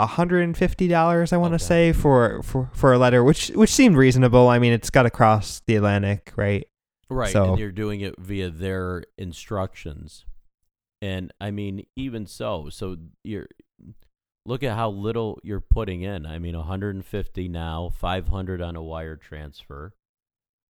hundred 0.00 0.42
and 0.42 0.56
fifty 0.56 0.88
dollars. 0.88 1.32
I 1.32 1.36
want 1.38 1.52
to 1.52 1.56
Okay. 1.56 1.64
say 1.64 1.92
for, 1.92 2.42
for 2.42 2.70
for 2.74 2.92
a 2.92 2.98
letter, 2.98 3.24
which 3.24 3.48
which 3.48 3.70
seemed 3.70 3.96
reasonable. 3.96 4.48
I 4.48 4.58
mean, 4.58 4.72
it's 4.72 4.90
got 4.90 5.04
to 5.04 5.10
cross 5.10 5.62
the 5.66 5.76
Atlantic, 5.76 6.32
right? 6.36 6.66
Right, 7.08 7.32
So- 7.32 7.50
and 7.50 7.58
you're 7.58 7.72
doing 7.72 8.00
it 8.00 8.14
via 8.18 8.50
their 8.50 9.04
instructions. 9.16 10.24
And 11.02 11.32
I 11.40 11.50
mean, 11.50 11.86
even 11.94 12.26
so, 12.26 12.68
so 12.70 12.96
you're 13.22 13.46
look 14.44 14.62
at 14.62 14.76
how 14.76 14.90
little 14.90 15.38
you're 15.42 15.60
putting 15.60 16.02
in. 16.02 16.24
I 16.26 16.38
mean, 16.38 16.56
150 16.56 17.48
now, 17.48 17.90
500 17.94 18.60
on 18.62 18.76
a 18.76 18.82
wire 18.82 19.16
transfer. 19.16 19.92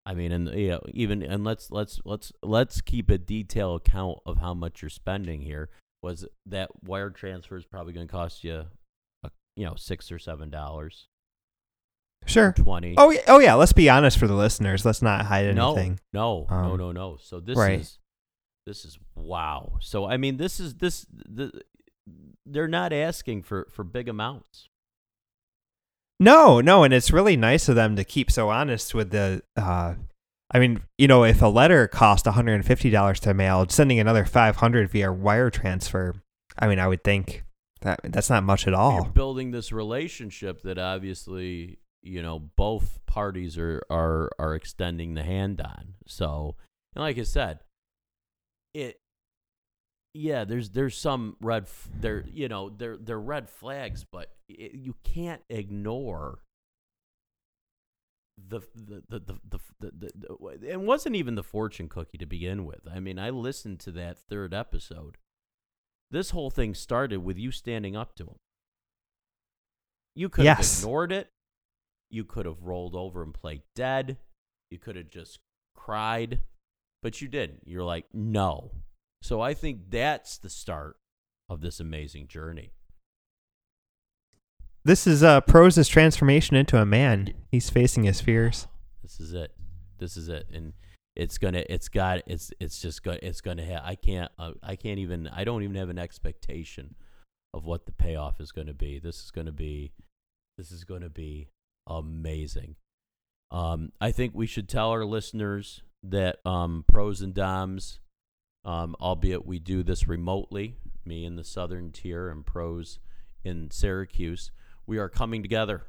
I 0.07 0.15
mean, 0.15 0.31
and 0.31 0.49
yeah, 0.55 0.79
even 0.95 1.21
and 1.23 1.43
let's 1.43 1.71
let's 1.73 2.01
let's 2.05 2.33
let's 2.43 2.81
keep 2.81 3.11
a 3.11 3.19
detailed 3.19 3.81
account 3.81 4.21
of 4.25 4.39
how 4.39 4.55
much 4.55 4.81
you're 4.81 4.89
spending 4.89 5.43
here. 5.43 5.69
Was 6.03 6.25
that 6.47 6.71
wire 6.85 7.11
transfer 7.11 7.57
is 7.57 7.65
probably 7.65 7.93
going 7.93 8.07
to 8.07 8.13
cost 8.13 8.45
you, 8.45 8.67
a, 9.25 9.31
you 9.57 9.65
know, 9.67 9.75
six 9.75 10.13
or 10.13 10.21
seven 10.21 10.49
dollars, 10.49 11.09
Sure. 12.25 12.53
twenty. 12.53 12.95
Oh 12.97 13.11
yeah, 13.11 13.21
oh 13.27 13.41
yeah. 13.41 13.55
Let's 13.55 13.73
be 13.73 13.91
honest 13.91 14.17
for 14.17 14.29
the 14.29 14.35
listeners. 14.35 14.85
Let's 14.85 15.03
not 15.03 15.27
hide 15.27 15.47
anything. 15.47 15.99
No, 16.13 16.47
no, 16.49 16.55
Um, 16.57 16.77
no, 16.79 16.93
no. 16.93 17.17
So 17.21 17.41
this 17.41 17.59
right. 17.59 17.81
is 17.81 17.99
this 18.65 18.85
is 18.85 18.99
wow. 19.17 19.79
So 19.81 20.07
I 20.07 20.17
mean, 20.17 20.37
this 20.37 20.61
is 20.61 20.75
this 20.75 21.05
the 21.11 21.51
they're 22.45 22.69
not 22.69 22.93
asking 22.93 23.43
for 23.43 23.67
for 23.73 23.83
big 23.83 24.09
amounts. 24.09 24.69
No, 26.19 26.61
no, 26.61 26.83
and 26.83 26.95
it's 26.95 27.13
really 27.13 27.37
nice 27.37 27.69
of 27.69 27.77
them 27.77 27.97
to 27.97 28.05
keep 28.05 28.31
so 28.31 28.49
honest 28.49 28.95
with 28.95 29.11
the. 29.11 29.43
Uh, 29.57 29.95
I 30.51 30.59
mean, 30.59 30.83
you 30.97 31.09
know, 31.09 31.25
if 31.25 31.43
a 31.43 31.47
letter 31.47 31.89
cost 31.89 32.27
one 32.27 32.35
hundred 32.35 32.55
and 32.55 32.65
fifty 32.65 32.89
dollars 32.89 33.21
to 33.21 33.35
mail, 33.35 33.67
sending 33.69 33.99
another 33.99 34.25
five 34.25 34.57
hundred 34.57 34.91
via 34.91 35.13
wire 35.13 35.51
transfer. 35.51 36.15
I 36.59 36.69
mean, 36.69 36.79
I 36.79 36.89
would 36.89 37.05
think 37.05 37.45
that 37.83 38.01
that's 38.05 38.31
not 38.31 38.45
much 38.45 38.67
at 38.67 38.71
You're 38.71 38.81
all. 38.81 39.05
building 39.05 39.51
this 39.51 39.73
relationship 39.73 40.63
that 40.63 40.79
obviously 40.79 41.79
you 42.03 42.23
know 42.23 42.39
both 42.39 43.01
parties 43.07 43.59
are 43.59 43.83
are 43.91 44.31
are 44.39 44.55
extending 44.55 45.15
the 45.15 45.23
hand 45.23 45.61
on. 45.61 45.95
So, 46.07 46.57
and 46.95 47.03
like 47.03 47.19
I 47.19 47.25
said, 47.25 47.61
it. 48.73 49.01
Yeah, 50.19 50.45
there's 50.45 50.71
there's 50.71 50.97
some 50.97 51.37
red 51.41 51.65
f- 51.65 51.89
there 52.01 52.25
you 52.27 52.49
know 52.49 52.71
there 52.71 52.97
they're 52.97 53.21
red 53.21 53.51
flags, 53.51 54.05
but 54.11 54.31
it, 54.49 54.73
you 54.75 54.95
can't 55.05 55.43
ignore 55.51 56.39
the 58.39 58.61
the 58.75 59.03
the 59.09 59.19
the, 59.21 59.35
the, 59.49 59.61
the, 59.81 59.91
the, 60.19 60.37
the 60.61 60.71
it 60.71 60.81
wasn't 60.81 61.17
even 61.17 61.35
the 61.35 61.43
fortune 61.43 61.89
cookie 61.89 62.19
to 62.19 62.27
begin 62.27 62.65
with. 62.65 62.81
I 62.91 62.99
mean, 63.01 63.19
I 63.19 63.29
listened 63.31 63.81
to 63.81 63.91
that 63.93 64.19
third 64.19 64.55
episode. 64.55 65.17
This 66.11 66.31
whole 66.31 66.51
thing 66.51 66.75
started 66.75 67.19
with 67.25 67.37
you 67.37 67.51
standing 67.51 67.95
up 67.97 68.15
to 68.17 68.25
him. 68.25 68.37
You 70.15 70.29
could 70.31 70.47
have 70.47 70.59
Yes. 70.59 70.81
ignored 70.81 71.13
it. 71.13 71.29
You 72.11 72.25
could 72.25 72.47
have 72.47 72.63
rolled 72.63 72.95
over 72.95 73.23
and 73.23 73.35
played 73.35 73.63
dead. 73.75 74.17
You 74.71 74.79
could 74.79 74.97
have 74.97 75.11
just 75.11 75.41
cried, 75.75 76.41
but 77.03 77.21
you 77.21 77.29
didn't. 77.29 77.65
You're 77.67 77.83
like, 77.85 78.07
no. 78.15 78.71
So 79.27 79.41
I 79.41 79.55
think 79.55 79.91
that's 79.91 80.39
the 80.39 80.49
start 80.49 80.99
of 81.49 81.61
this 81.61 81.81
amazing 81.81 82.29
journey. 82.29 82.71
This 84.85 85.05
is 85.05 85.25
uh, 85.25 85.41
Prose's 85.41 85.89
transformation 85.89 86.55
into 86.55 86.81
a 86.81 86.87
man. 86.87 87.35
He's 87.51 87.69
facing 87.69 88.05
his 88.05 88.21
fears. 88.21 88.69
This 89.03 89.19
is 89.21 89.35
it. 89.35 89.53
This 89.99 90.17
is 90.17 90.29
it. 90.29 90.47
And 90.53 90.73
it's 91.15 91.39
gonna. 91.39 91.65
It's 91.69 91.89
got. 91.89 92.23
It's. 92.27 92.53
It's 92.59 92.81
just. 92.81 93.05
Go, 93.05 93.17
it's 93.23 93.41
gonna. 93.41 93.65
Ha- 93.65 93.83
I 93.85 93.95
can't. 93.95 94.31
Uh, 94.37 94.53
I 94.65 94.75
can't 94.75 94.99
even. 94.99 95.29
I 95.29 95.45
don't 95.45 95.63
even 95.63 95.77
have 95.77 95.91
an 95.91 95.99
expectation 95.99 96.97
of 97.55 97.65
what 97.65 97.87
the 97.87 97.93
payoff 97.93 98.41
is 98.41 98.51
going 98.51 98.67
to 98.67 98.75
be. 98.75 98.99
This 98.99 99.23
is 99.23 99.31
going 99.31 99.47
to 99.47 99.53
be 99.53 99.93
this 100.59 100.73
is 100.73 100.83
going 100.83 101.03
to 101.03 101.09
be 101.09 101.51
amazing. 101.87 102.75
Um, 103.53 103.93
I 104.01 104.11
think 104.11 104.35
we 104.35 104.47
should 104.47 104.69
tell 104.69 104.91
our 104.91 105.05
listeners 105.05 105.83
that 106.03 106.39
um, 106.45 106.85
pros 106.89 107.23
and 107.23 107.33
doms, 107.33 108.01
um, 108.67 108.97
albeit 109.01 109.47
we 109.47 109.59
do 109.59 109.83
this 109.83 110.07
remotely, 110.07 110.77
me 111.05 111.25
in 111.25 111.37
the 111.37 111.45
southern 111.45 111.93
tier 111.93 112.29
and 112.29 112.45
pros 112.45 112.99
in 113.45 113.71
Syracuse, 113.71 114.51
we 114.87 114.99
are 114.99 115.09
coming 115.09 115.41
together 115.41 115.87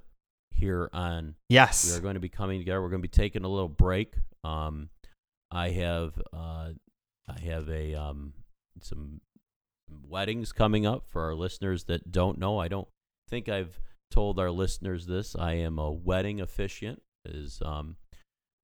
here 0.52 0.90
on 0.94 1.36
Yes. 1.50 1.90
we 1.90 1.98
are 1.98 2.02
going 2.02 2.13
to 2.13 2.20
be 2.20 2.30
coming 2.30 2.60
together. 2.60 2.82
We're 2.82 2.90
going 2.90 3.02
to 3.02 3.08
be 3.08 3.10
taking 3.10 3.44
a 3.44 3.50
little 3.50 3.68
break. 3.68 4.16
Um, 4.44 4.90
I 5.52 5.70
have 5.70 6.22
uh, 6.34 6.70
I 7.28 7.40
have 7.46 7.68
a 7.70 7.96
um, 7.96 8.34
some 8.82 9.22
weddings 10.08 10.52
coming 10.52 10.86
up 10.86 11.06
for 11.08 11.24
our 11.24 11.36
listeners 11.36 11.86
that 11.86 12.12
don't 12.12 12.38
know. 12.38 12.60
I 12.60 12.68
don't 12.68 12.88
think 13.30 13.50
I've 13.50 13.80
told 14.12 14.40
our 14.40 14.52
listeners 14.52 15.06
this. 15.06 15.36
I 15.36 15.54
am 15.54 15.80
a 15.80 15.92
wedding 15.92 16.42
officiant. 16.42 17.02
Is 17.26 17.62
um, 17.66 17.98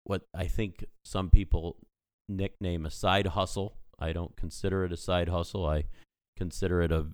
what 0.04 0.24
I 0.36 0.46
think 0.46 0.86
some 1.04 1.30
people 1.30 1.78
nickname 2.30 2.86
a 2.86 2.92
side 2.92 3.28
hustle. 3.28 3.78
I 4.04 4.14
don't 4.14 4.36
consider 4.36 4.84
it 4.86 4.92
a 4.92 4.98
side 4.98 5.30
hustle. 5.30 5.66
I 5.66 5.86
consider 6.38 6.82
it 6.82 6.92
a 6.92 7.08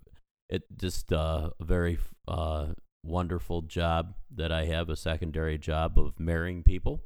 it 0.49 0.63
just 0.77 1.13
uh, 1.13 1.51
a 1.59 1.63
very 1.63 1.99
uh, 2.27 2.67
wonderful 3.05 3.61
job 3.61 4.15
that 4.35 4.51
I 4.51 4.65
have, 4.65 4.89
a 4.89 4.95
secondary 4.95 5.57
job 5.57 5.97
of 5.99 6.19
marrying 6.19 6.63
people. 6.63 7.01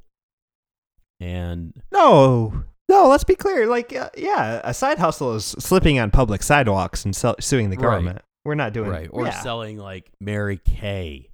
And 1.20 1.74
No. 1.92 2.64
No, 2.90 3.08
let's 3.08 3.24
be 3.24 3.36
clear. 3.36 3.66
Like, 3.68 3.94
uh, 3.96 4.10
yeah, 4.18 4.60
a 4.64 4.74
side 4.74 5.00
hustle 5.00 5.34
is 5.36 5.46
slipping 5.46 6.00
on 6.00 6.12
public 6.12 6.44
sidewalks 6.44 7.06
and 7.06 7.16
sell- 7.16 7.36
suing 7.40 7.70
the 7.70 7.78
Right. 7.78 7.84
government. 7.84 8.22
We're 8.46 8.56
not 8.56 8.74
doing 8.74 8.90
right, 8.90 9.10
or 9.12 9.26
yeah. 9.26 9.40
selling 9.42 9.78
like 9.78 10.12
Mary 10.20 10.58
Kay. 10.58 11.30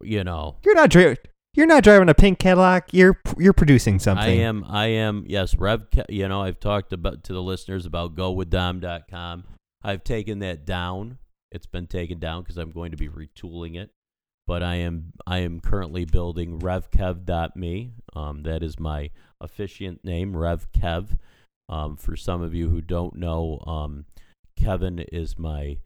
You 0.00 0.24
know, 0.24 0.56
You're 0.64 0.74
not 0.74 0.88
dri- 0.90 1.18
You're 1.54 1.66
not 1.66 1.84
driving 1.84 2.08
a 2.08 2.14
pink 2.14 2.40
Cadillac. 2.40 2.92
You're 2.92 3.20
you're 3.38 3.52
producing 3.52 4.00
something. 4.00 4.40
I 4.40 4.42
am. 4.42 4.64
I 4.68 4.86
am. 4.86 5.24
Yes, 5.26 5.54
Rev. 5.54 5.86
You 6.08 6.26
know, 6.28 6.42
I've 6.42 6.58
talked 6.58 6.92
about 6.92 7.22
to 7.24 7.32
the 7.32 7.42
listeners 7.42 7.86
about 7.86 8.16
GoWithDom.com. 8.16 9.44
I've 9.82 10.02
taken 10.02 10.40
that 10.40 10.64
down. 10.64 11.18
It's 11.52 11.66
been 11.66 11.86
taken 11.86 12.18
down 12.18 12.42
because 12.42 12.56
I'm 12.56 12.72
going 12.72 12.90
to 12.90 12.96
be 12.96 13.08
retooling 13.08 13.76
it. 13.76 13.90
But 14.48 14.64
I 14.64 14.76
am. 14.76 15.12
I 15.26 15.38
am 15.38 15.60
currently 15.60 16.04
building 16.04 16.58
RevKev.me. 16.58 17.92
Um, 18.16 18.42
that 18.42 18.64
is 18.64 18.80
my 18.80 19.10
officiant 19.40 20.04
name, 20.04 20.32
RevKev. 20.32 21.18
Um, 21.68 21.96
for 21.96 22.16
some 22.16 22.42
of 22.42 22.52
you 22.52 22.68
who 22.68 22.80
don't 22.80 23.14
know, 23.16 23.62
um, 23.64 24.06
Kevin 24.56 24.98
is 25.12 25.38
my 25.38 25.78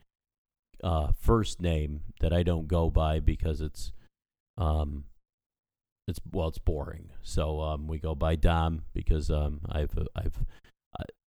uh, 0.82 1.12
first 1.20 1.60
name 1.60 2.00
that 2.20 2.32
I 2.32 2.42
don't 2.42 2.68
go 2.68 2.90
by 2.90 3.20
because 3.20 3.60
it's 3.60 3.92
um, 4.56 5.04
it's 6.08 6.20
well, 6.32 6.48
it's 6.48 6.58
boring. 6.58 7.10
So 7.22 7.60
um, 7.60 7.86
we 7.86 7.98
go 7.98 8.14
by 8.14 8.34
Dom 8.34 8.82
because 8.94 9.30
um, 9.30 9.60
I've 9.70 9.96
I've 10.16 10.44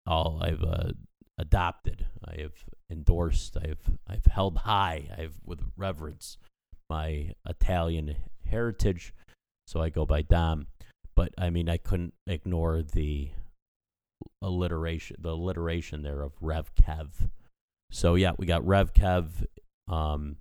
all 0.06 0.40
I've 0.42 0.62
uh, 0.62 0.92
adopted, 1.38 2.06
I 2.26 2.40
have 2.40 2.64
endorsed, 2.90 3.56
I've 3.56 3.98
I've 4.08 4.26
held 4.26 4.58
high, 4.58 5.08
I've 5.16 5.38
with 5.44 5.60
reverence 5.76 6.38
my 6.88 7.32
Italian 7.46 8.16
heritage. 8.48 9.14
So 9.66 9.80
I 9.80 9.90
go 9.90 10.04
by 10.04 10.22
Dom. 10.22 10.66
But 11.14 11.32
I 11.38 11.50
mean, 11.50 11.68
I 11.68 11.76
couldn't 11.76 12.14
ignore 12.26 12.82
the 12.82 13.30
alliteration, 14.42 15.16
the 15.20 15.30
alliteration 15.30 16.02
there 16.02 16.22
of 16.22 16.32
Rev 16.40 16.74
Kev. 16.74 17.30
So 17.92 18.14
yeah, 18.14 18.32
we 18.38 18.46
got 18.46 18.66
Rev 18.66 18.94
Kev, 18.94 19.44
um, 19.88 20.36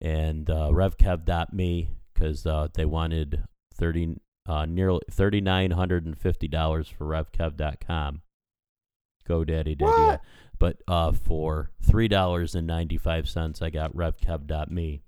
and 0.00 0.48
uh, 0.48 0.70
RevKev.me 0.70 1.90
because 2.14 2.46
uh, 2.46 2.68
they 2.74 2.84
wanted 2.84 3.42
thirty, 3.76 4.16
uh, 4.48 4.66
nearly 4.66 5.00
thirty 5.10 5.40
nine 5.40 5.72
hundred 5.72 6.06
and 6.06 6.18
fifty 6.18 6.48
dollars 6.48 6.88
for 6.88 7.06
RevKev.com. 7.06 8.22
GoDaddy 9.28 9.64
did 9.64 9.80
yeah. 9.80 10.18
But 10.58 10.78
uh, 10.88 11.12
for 11.12 11.70
three 11.82 12.08
dollars 12.08 12.54
and 12.54 12.66
ninety 12.66 12.96
five 12.96 13.28
cents, 13.28 13.60
I 13.60 13.70
got 13.70 13.94
RevKev.me. 13.94 15.02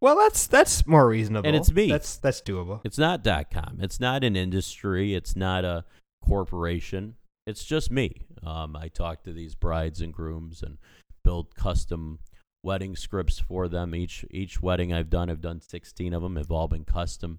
Well, 0.00 0.16
that's 0.16 0.46
that's 0.46 0.86
more 0.86 1.08
reasonable. 1.08 1.46
And 1.46 1.56
it's 1.56 1.72
me. 1.72 1.90
That's 1.90 2.16
that's 2.18 2.40
doable. 2.40 2.80
It's 2.84 2.98
not 2.98 3.22
dot 3.22 3.50
.com. 3.50 3.78
It's 3.80 3.98
not 3.98 4.24
an 4.24 4.36
industry. 4.36 5.14
It's 5.14 5.34
not 5.36 5.64
a 5.64 5.84
corporation. 6.24 7.16
It's 7.46 7.64
just 7.64 7.90
me. 7.90 8.22
Um, 8.44 8.76
I 8.76 8.88
talk 8.88 9.22
to 9.24 9.32
these 9.32 9.54
brides 9.54 10.00
and 10.00 10.12
grooms 10.12 10.62
and 10.62 10.78
build 11.24 11.54
custom 11.54 12.18
wedding 12.66 12.96
scripts 12.96 13.38
for 13.38 13.68
them. 13.68 13.94
Each 13.94 14.24
each 14.30 14.60
wedding 14.60 14.92
I've 14.92 15.08
done, 15.08 15.30
I've 15.30 15.40
done 15.40 15.60
16 15.60 16.12
of 16.12 16.22
them. 16.22 16.36
Have 16.36 16.50
all 16.50 16.68
been 16.68 16.84
custom, 16.84 17.38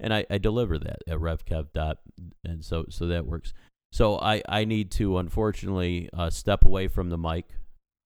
and 0.00 0.12
I, 0.12 0.24
I 0.30 0.38
deliver 0.38 0.78
that 0.78 1.00
at 1.06 1.18
RevKev. 1.18 1.72
Dot, 1.72 1.98
and 2.42 2.64
so 2.64 2.86
so 2.88 3.06
that 3.06 3.26
works. 3.26 3.52
So 3.92 4.18
I 4.18 4.42
I 4.48 4.64
need 4.64 4.90
to 4.92 5.18
unfortunately 5.18 6.08
uh, 6.12 6.30
step 6.30 6.64
away 6.64 6.88
from 6.88 7.10
the 7.10 7.18
mic, 7.18 7.50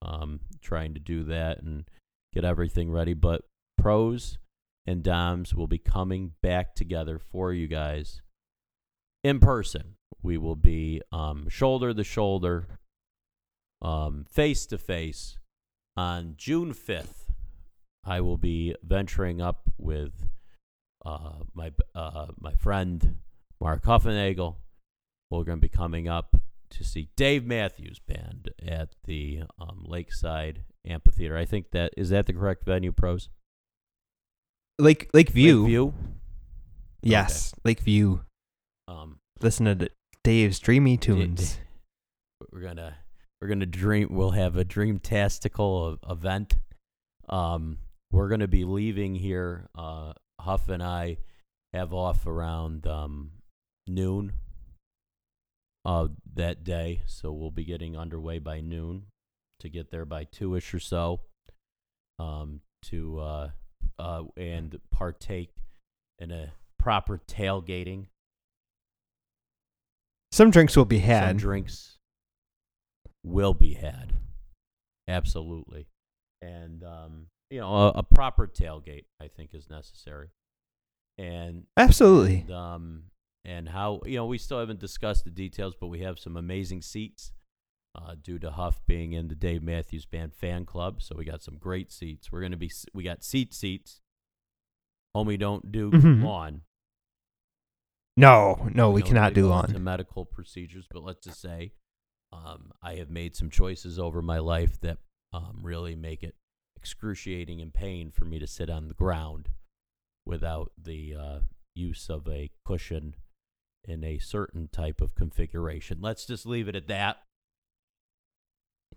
um, 0.03 0.41
trying 0.61 0.93
to 0.95 1.01
do 1.01 1.23
that 1.25 1.63
and 1.63 1.89
get 2.35 2.45
everything 2.45 2.91
ready. 2.91 3.15
But 3.15 3.43
pros 3.79 4.39
and 4.87 5.03
doms 5.03 5.55
will 5.55 5.69
be 5.69 5.79
coming 5.79 6.33
back 6.43 6.75
together 6.75 7.19
for 7.19 7.53
you 7.53 7.69
guys 7.69 8.21
in 9.23 9.39
person. 9.39 9.95
We 10.23 10.37
will 10.37 10.57
be 10.57 11.03
um, 11.13 11.49
shoulder 11.49 11.95
to 11.95 12.03
shoulder, 12.03 12.67
um, 13.81 14.27
face 14.29 14.67
to 14.67 14.79
face 14.79 15.39
on 15.97 16.35
June 16.37 16.73
5th. 16.73 17.25
I 18.05 18.21
will 18.21 18.37
be 18.37 18.75
venturing 18.83 19.41
up 19.41 19.69
with 19.79 20.13
uh, 21.05 21.41
my 21.55 21.73
uh, 21.95 22.27
my 22.39 22.55
friend 22.55 23.19
Mark 23.61 23.83
Huffenagel. 23.85 24.57
We're 25.31 25.45
going 25.45 25.59
to 25.59 25.63
be 25.63 25.69
coming 25.69 26.09
up 26.09 26.37
to 26.71 26.85
see 26.85 27.09
Dave 27.17 27.45
Matthews 27.45 27.99
Band 27.99 28.51
at 28.65 28.91
the 29.05 29.43
um, 29.59 29.83
Lakeside 29.85 30.63
Amphitheater. 30.87 31.37
I 31.37 31.45
think 31.45 31.71
that 31.73 31.93
is 31.97 32.11
that 32.11 32.27
the 32.27 32.33
correct 32.33 32.65
venue, 32.65 32.93
pros. 32.93 33.29
Lake 34.79 35.11
Lakeview. 35.15 35.61
Lakeview. 35.63 35.93
Yes, 37.03 37.55
Lakeview. 37.65 38.21
Um, 38.89 39.19
Listen 39.41 39.67
to 39.67 39.91
Dave's 40.23 40.59
dreamy 40.59 40.97
tunes. 40.97 41.59
we're 42.53 42.61
gonna 42.61 42.97
we're 43.47 43.55
gonna 43.55 43.65
dream. 43.67 44.09
We'll 44.11 44.33
have 44.33 44.57
a 44.57 44.65
dreamtastical 44.65 45.95
e- 45.95 45.99
event. 46.11 46.59
Um, 47.29 47.79
we're 48.11 48.29
gonna 48.29 48.49
be 48.49 48.65
leaving 48.65 49.15
here. 49.15 49.69
Uh, 49.73 50.15
Huff 50.41 50.69
and 50.69 50.83
I 50.83 51.19
have 51.73 51.95
off 51.95 52.27
around 52.27 52.89
um, 52.89 53.31
noon. 53.87 54.33
Uh, 55.85 56.09
that 56.35 56.65
day, 56.65 57.03
so 57.07 57.31
we'll 57.31 57.53
be 57.53 57.65
getting 57.65 57.97
underway 57.97 58.41
by 58.41 58.61
noon 58.61 59.05
to 59.61 59.69
get 59.69 59.93
there 59.93 60.05
by 60.05 60.25
two 60.25 60.57
ish 60.57 60.75
or 60.75 60.81
so. 60.81 61.21
Um, 62.19 62.63
to 62.87 63.21
uh, 63.21 63.51
uh, 63.97 64.25
and 64.37 64.81
partake 64.91 65.55
in 66.19 66.33
a 66.33 66.53
proper 66.81 67.21
tailgating 67.29 68.07
Some 70.33 70.51
drinks 70.51 70.77
will 70.77 70.85
be 70.85 70.99
had. 70.99 71.29
some 71.29 71.37
drinks 71.37 71.96
will 73.27 73.55
be 73.55 73.75
had. 73.75 74.13
Absolutely. 75.09 75.87
And, 76.41 76.83
um, 76.85 77.27
you 77.51 77.61
know, 77.61 77.69
a, 77.75 77.89
a 77.97 78.03
proper 78.03 78.47
tailgate, 78.47 79.05
I 79.21 79.29
think, 79.29 79.51
is 79.55 79.69
necessary. 79.69 80.31
And, 81.19 81.65
Absolutely. 81.77 82.41
and, 82.47 82.51
um, 82.53 83.03
and 83.45 83.69
how, 83.69 84.01
you 84.05 84.17
know, 84.17 84.27
we 84.27 84.39
still 84.39 84.59
haven't 84.61 84.81
discussed 84.81 85.25
the 85.25 85.31
details, 85.31 85.75
but 85.81 85.87
we 85.89 86.01
have 86.01 86.19
some 86.19 86.37
amazing 86.37 86.83
seats 86.83 87.33
uh, 87.95 88.15
due 88.23 88.39
to 88.41 88.51
Huff 88.51 88.81
being 88.87 89.13
in 89.13 89.29
the 89.29 89.35
Dave 89.35 89.63
Matthews 89.63 90.05
Band 90.05 90.35
fan 90.35 90.65
club. 90.65 91.01
So 91.03 91.15
we 91.17 91.25
got 91.25 91.43
some 91.43 91.57
great 91.57 91.91
seats. 91.91 92.31
We're 92.31 92.41
going 92.41 92.53
to 92.53 92.59
be, 92.59 92.71
we 92.93 93.03
got 93.03 93.25
seat 93.25 93.55
seats. 93.55 94.01
Homie, 95.17 95.39
don't 95.39 95.73
do 95.73 95.91
Mhm. 95.91 96.23
lawn. 96.23 96.63
No, 98.19 98.69
no, 98.75 98.91
we 98.91 99.01
know, 99.01 99.07
cannot 99.07 99.35
do 99.35 99.47
lawn. 99.49 99.75
medical 99.83 100.25
procedures, 100.25 100.87
but 100.91 101.03
let's 101.03 101.25
just 101.25 101.41
say 101.41 101.73
um, 102.33 102.73
I 102.83 102.95
have 102.97 103.11
made 103.11 103.37
some 103.37 103.51
choices 103.51 103.99
over 103.99 104.21
my 104.23 104.39
life 104.39 104.81
that 104.81 104.99
um, 105.33 105.61
really 105.63 105.95
make 105.97 106.23
it 106.23 106.35
excruciating 106.77 107.61
and 107.61 107.73
pain 107.73 108.11
for 108.11 108.25
me 108.25 108.39
to 108.39 108.47
sit 108.47 108.69
on 108.71 108.89
the 108.89 108.95
ground 108.95 109.49
without 110.25 110.73
the 110.81 111.15
uh, 111.15 111.39
use 111.75 112.09
of 112.11 112.27
a 112.29 112.51
cushion 112.65 113.15
in 113.85 114.03
a 114.05 114.19
certain 114.19 114.69
type 114.73 115.01
of 115.01 115.15
configuration. 115.15 115.99
Let's 116.01 116.27
just 116.27 116.47
leave 116.47 116.69
it 116.69 116.75
at 116.77 116.89
that. 116.89 117.19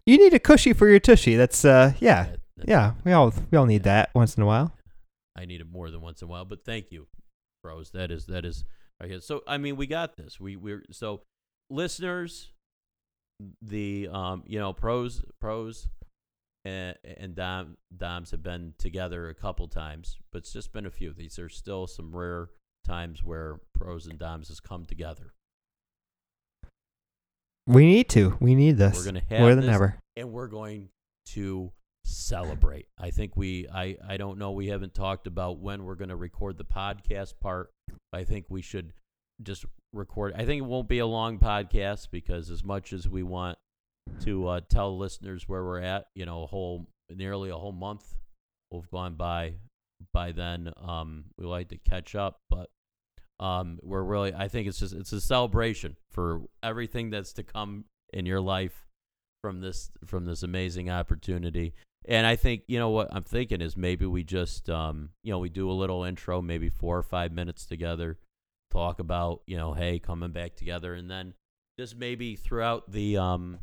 You 0.05 0.17
need 0.17 0.33
a 0.33 0.39
cushy 0.39 0.73
for 0.73 0.87
your 0.89 0.99
tushy. 0.99 1.35
That's 1.35 1.63
uh, 1.65 1.93
yeah, 1.99 2.23
That- 2.23 2.39
that- 2.57 2.67
yeah. 2.67 2.93
We 3.03 3.11
all 3.11 3.33
we 3.51 3.57
all 3.57 3.65
need 3.65 3.83
that 3.83 4.09
once 4.15 4.35
in 4.35 4.43
a 4.43 4.45
while. 4.45 4.73
I 5.35 5.45
need 5.45 5.61
it 5.61 5.67
more 5.71 5.89
than 5.91 6.01
once 6.01 6.21
in 6.21 6.27
a 6.27 6.31
while, 6.31 6.45
but 6.45 6.65
thank 6.65 6.91
you, 6.91 7.07
bros. 7.63 7.91
That 7.91 8.11
is 8.11 8.25
that 8.25 8.43
is 8.45 8.63
okay. 9.03 9.19
So 9.19 9.43
I 9.47 9.57
mean, 9.57 9.75
we 9.75 9.87
got 9.87 10.17
this. 10.17 10.39
We 10.39 10.55
we're 10.55 10.83
so 10.91 11.21
listeners. 11.69 12.49
The 13.61 14.09
um, 14.11 14.43
you 14.45 14.59
know 14.59 14.73
pros 14.73 15.23
pros 15.39 15.87
and 16.65 16.95
and 17.17 17.35
Dom 17.35 17.77
Doms 17.95 18.31
have 18.31 18.43
been 18.43 18.73
together 18.77 19.29
a 19.29 19.33
couple 19.35 19.67
times, 19.67 20.17
but 20.31 20.39
it's 20.39 20.53
just 20.53 20.73
been 20.73 20.85
a 20.85 20.91
few. 20.91 21.09
Of 21.09 21.17
these 21.17 21.39
are 21.39 21.49
still 21.49 21.87
some 21.87 22.15
rare 22.15 22.49
times 22.85 23.23
where 23.23 23.59
pros 23.73 24.07
and 24.07 24.19
Doms 24.19 24.49
has 24.49 24.59
come 24.59 24.85
together. 24.85 25.33
We 27.67 27.85
need 27.85 28.09
to. 28.09 28.35
We 28.39 28.55
need 28.55 28.77
this. 28.77 28.97
We're 28.97 29.05
gonna 29.05 29.23
have 29.29 29.41
more 29.41 29.55
than 29.55 29.69
ever. 29.69 29.99
and 30.17 30.31
we're 30.31 30.47
going 30.47 30.89
to 31.27 31.71
celebrate. 32.03 32.87
I 32.97 33.11
think 33.11 33.37
we 33.37 33.67
I 33.73 33.97
I 34.07 34.17
don't 34.17 34.39
know 34.39 34.51
we 34.51 34.67
haven't 34.67 34.95
talked 34.95 35.27
about 35.27 35.59
when 35.59 35.83
we're 35.83 35.95
going 35.95 36.09
to 36.09 36.15
record 36.15 36.57
the 36.57 36.65
podcast 36.65 37.35
part. 37.39 37.69
I 38.11 38.23
think 38.23 38.45
we 38.49 38.61
should 38.63 38.93
just 39.43 39.65
record. 39.93 40.33
I 40.35 40.45
think 40.45 40.59
it 40.59 40.65
won't 40.65 40.87
be 40.87 40.99
a 40.99 41.05
long 41.05 41.39
podcast 41.39 42.09
because 42.11 42.49
as 42.49 42.63
much 42.63 42.93
as 42.93 43.07
we 43.07 43.23
want 43.23 43.57
to 44.21 44.47
uh, 44.47 44.61
tell 44.69 44.97
listeners 44.97 45.47
where 45.47 45.63
we're 45.63 45.81
at, 45.81 46.05
you 46.15 46.25
know, 46.25 46.43
a 46.43 46.47
whole 46.47 46.87
nearly 47.09 47.49
a 47.49 47.55
whole 47.55 47.71
month 47.71 48.03
will 48.69 48.81
have 48.81 48.91
gone 48.91 49.15
by 49.15 49.55
by 50.13 50.31
then. 50.31 50.71
Um, 50.81 51.25
we 51.37 51.45
like 51.45 51.69
to 51.69 51.77
catch 51.77 52.15
up, 52.15 52.39
but 52.49 52.69
um, 53.39 53.79
we're 53.81 54.03
really. 54.03 54.33
I 54.33 54.47
think 54.47 54.67
it's 54.67 54.79
just 54.79 54.93
it's 54.93 55.13
a 55.13 55.21
celebration 55.21 55.95
for 56.11 56.41
everything 56.61 57.09
that's 57.09 57.33
to 57.33 57.43
come 57.43 57.85
in 58.13 58.25
your 58.25 58.41
life 58.41 58.85
from 59.41 59.61
this 59.61 59.91
from 60.05 60.25
this 60.25 60.43
amazing 60.43 60.89
opportunity. 60.89 61.73
And 62.05 62.25
I 62.25 62.35
think 62.35 62.63
you 62.67 62.79
know 62.79 62.89
what 62.89 63.09
I'm 63.11 63.23
thinking 63.23 63.61
is 63.61 63.77
maybe 63.77 64.05
we 64.05 64.23
just 64.23 64.69
um, 64.69 65.09
you 65.23 65.31
know 65.31 65.39
we 65.39 65.49
do 65.49 65.69
a 65.69 65.73
little 65.73 66.03
intro, 66.03 66.41
maybe 66.41 66.69
four 66.69 66.97
or 66.97 67.03
five 67.03 67.31
minutes 67.31 67.65
together, 67.65 68.17
talk 68.71 68.99
about 68.99 69.41
you 69.45 69.57
know 69.57 69.73
hey 69.73 69.99
coming 69.99 70.31
back 70.31 70.55
together, 70.55 70.93
and 70.93 71.09
then 71.09 71.33
just 71.79 71.97
maybe 71.97 72.35
throughout 72.35 72.91
the 72.91 73.17
um 73.17 73.59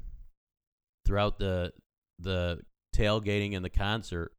throughout 1.05 1.39
the 1.39 1.73
the 2.19 2.61
tailgating 2.95 3.55
and 3.55 3.65
the 3.65 3.71
concert, 3.71 4.33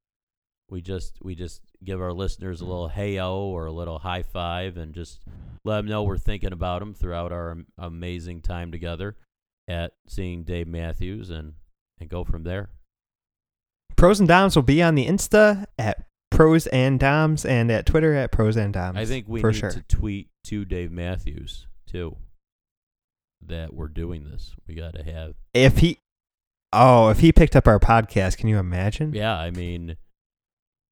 we 0.69 0.81
just 0.81 1.17
we 1.21 1.35
just 1.35 1.61
give 1.83 2.01
our 2.01 2.13
listeners 2.13 2.61
a 2.61 2.65
little 2.65 2.89
heyo 2.89 3.35
or 3.35 3.65
a 3.65 3.71
little 3.71 3.99
high 3.99 4.23
five 4.23 4.77
and 4.77 4.93
just 4.93 5.23
let 5.63 5.77
them 5.77 5.87
know 5.87 6.03
we're 6.03 6.17
thinking 6.17 6.53
about 6.53 6.79
them 6.79 6.93
throughout 6.93 7.31
our 7.31 7.57
amazing 7.77 8.41
time 8.41 8.71
together 8.71 9.15
at 9.67 9.93
seeing 10.07 10.43
Dave 10.43 10.67
Matthews 10.67 11.29
and 11.29 11.53
and 11.99 12.09
go 12.09 12.23
from 12.23 12.43
there. 12.43 12.69
Pros 13.95 14.19
and 14.19 14.27
Doms 14.27 14.55
will 14.55 14.63
be 14.63 14.83
on 14.83 14.95
the 14.95 15.07
Insta 15.07 15.65
at 15.79 16.06
Pros 16.37 16.67
and 16.67 16.99
Doms 16.99 17.45
and 17.45 17.71
at 17.71 17.87
Twitter 17.87 18.13
at 18.13 18.31
Pros 18.31 18.55
and 18.57 18.71
Doms. 18.71 18.95
I 18.95 19.05
think 19.05 19.27
we 19.27 19.41
for 19.41 19.51
need 19.51 19.57
sure. 19.57 19.71
to 19.71 19.81
tweet 19.81 20.29
to 20.43 20.65
Dave 20.65 20.91
Matthews 20.91 21.65
too 21.87 22.15
that 23.43 23.73
we're 23.73 23.87
doing 23.87 24.23
this. 24.23 24.55
We 24.67 24.75
got 24.75 24.93
to 24.93 25.03
have 25.03 25.33
if 25.55 25.79
he, 25.79 25.97
oh, 26.71 27.09
if 27.09 27.21
he 27.21 27.31
picked 27.31 27.55
up 27.55 27.67
our 27.67 27.79
podcast, 27.79 28.37
can 28.37 28.49
you 28.49 28.59
imagine? 28.59 29.13
Yeah, 29.13 29.35
I 29.35 29.49
mean, 29.49 29.97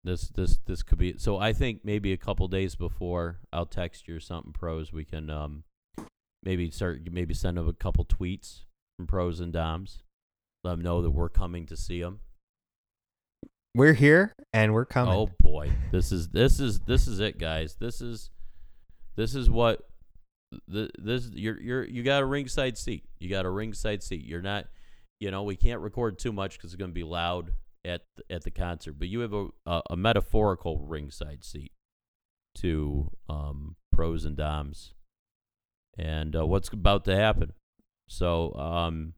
this 0.04 0.30
this 0.30 0.58
this 0.66 0.82
could 0.82 0.98
be. 0.98 1.20
So 1.20 1.38
I 1.38 1.54
think 1.54 1.82
maybe 1.84 2.12
a 2.12 2.18
couple 2.18 2.48
days 2.48 2.74
before, 2.74 3.42
I'll 3.54 3.68
text 3.68 4.08
you 4.08 4.16
or 4.16 4.20
something. 4.20 4.52
Pros, 4.52 4.92
we 4.92 5.06
can 5.06 5.30
um 5.30 5.64
maybe 6.42 6.72
start 6.72 7.02
maybe 7.12 7.36
send 7.36 7.58
them 7.58 7.68
a 7.68 7.74
couple 7.74 8.04
tweets 8.04 8.62
from 8.98 9.06
pros 9.06 9.40
and 9.40 9.54
doms. 9.54 10.02
Let 10.64 10.72
them 10.72 10.82
know 10.82 11.04
that 11.04 11.12
we're 11.12 11.30
coming 11.30 11.68
to 11.68 11.78
see 11.78 12.02
them. 12.02 12.22
We're 13.76 13.94
here 13.94 14.34
and 14.54 14.74
we're 14.74 14.86
coming. 14.86 15.14
Oh 15.14 15.30
boy, 15.42 15.70
this 15.92 16.14
is 16.14 16.30
this 16.30 16.62
is 16.62 16.80
this 16.80 17.08
is 17.10 17.20
it, 17.20 17.38
guys. 17.38 17.76
This 17.78 18.00
is 18.00 18.30
this 19.18 19.36
is 19.36 19.50
what 19.50 19.82
the 20.70 20.90
this 20.98 21.30
you're 21.34 21.62
you're 21.62 21.84
you 21.84 22.02
got 22.02 22.24
a 22.24 22.26
ringside 22.26 22.78
seat. 22.78 23.04
You 23.20 23.30
got 23.30 23.46
a 23.46 23.50
ringside 23.50 24.02
seat. 24.02 24.24
You're 24.24 24.42
not, 24.42 24.68
you 25.20 25.30
know, 25.30 25.44
we 25.44 25.58
can't 25.58 25.82
record 25.82 26.18
too 26.18 26.32
much 26.32 26.54
because 26.58 26.72
it's 26.72 26.80
going 26.80 26.92
to 26.92 26.96
be 26.96 27.04
loud 27.04 27.52
at 27.84 28.04
at 28.30 28.44
the 28.44 28.52
concert. 28.52 28.94
But 28.94 29.10
you 29.10 29.20
have 29.20 29.34
a 29.34 29.48
a, 29.66 29.82
a 29.90 29.98
metaphorical 29.98 30.80
ringside 30.80 31.44
seat 31.44 31.74
to 32.60 33.12
um, 33.28 33.76
pros 33.92 34.24
and 34.24 34.38
doms, 34.38 34.94
and 35.98 36.34
uh, 36.34 36.46
what's 36.46 36.70
about 36.70 37.04
to 37.06 37.16
happen. 37.18 37.52
So, 38.08 38.54
um, 38.54 39.16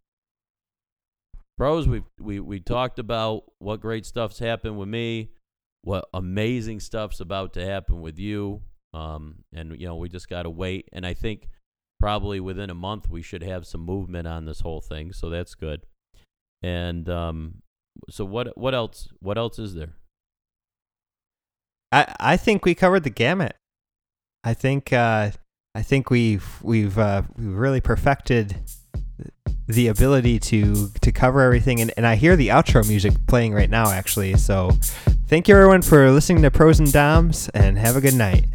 pros, 1.57 1.87
we 1.87 2.03
we 2.19 2.39
we 2.39 2.59
talked 2.59 2.99
about 2.99 3.43
what 3.59 3.81
great 3.81 4.05
stuff's 4.05 4.39
happened 4.39 4.77
with 4.77 4.89
me, 4.89 5.31
what 5.83 6.05
amazing 6.13 6.79
stuff's 6.79 7.19
about 7.19 7.53
to 7.53 7.65
happen 7.65 8.01
with 8.01 8.19
you. 8.19 8.61
Um, 8.93 9.43
and 9.53 9.79
you 9.79 9.87
know, 9.87 9.95
we 9.95 10.09
just 10.09 10.29
gotta 10.29 10.49
wait. 10.49 10.89
And 10.93 11.05
I 11.05 11.13
think 11.13 11.49
probably 11.99 12.39
within 12.39 12.69
a 12.69 12.75
month 12.75 13.09
we 13.09 13.21
should 13.21 13.43
have 13.43 13.65
some 13.65 13.81
movement 13.81 14.27
on 14.27 14.45
this 14.45 14.61
whole 14.61 14.81
thing. 14.81 15.13
So 15.13 15.29
that's 15.29 15.55
good. 15.55 15.81
And 16.61 17.09
um, 17.09 17.61
so 18.09 18.25
what 18.25 18.57
what 18.57 18.73
else 18.73 19.09
what 19.19 19.37
else 19.37 19.59
is 19.59 19.75
there? 19.75 19.93
I 21.91 22.15
I 22.19 22.37
think 22.37 22.65
we 22.65 22.75
covered 22.75 23.03
the 23.03 23.09
gamut. 23.09 23.55
I 24.43 24.53
think 24.53 24.93
uh, 24.93 25.31
I 25.75 25.81
think 25.81 26.09
we've 26.09 26.47
we've 26.61 26.97
uh, 26.97 27.23
we've 27.37 27.53
really 27.53 27.81
perfected 27.81 28.55
the 29.67 29.87
ability 29.87 30.39
to 30.39 30.89
to 31.01 31.11
cover 31.11 31.41
everything, 31.41 31.81
and, 31.81 31.91
and 31.97 32.07
I 32.07 32.15
hear 32.15 32.35
the 32.35 32.49
outro 32.49 32.87
music 32.87 33.13
playing 33.27 33.53
right 33.53 33.69
now, 33.69 33.91
actually. 33.91 34.35
So, 34.35 34.71
thank 35.27 35.47
you 35.47 35.55
everyone 35.55 35.81
for 35.81 36.09
listening 36.11 36.43
to 36.43 36.51
Pros 36.51 36.79
and 36.79 36.91
Doms, 36.91 37.49
and 37.49 37.77
have 37.77 37.95
a 37.95 38.01
good 38.01 38.15
night. 38.15 38.45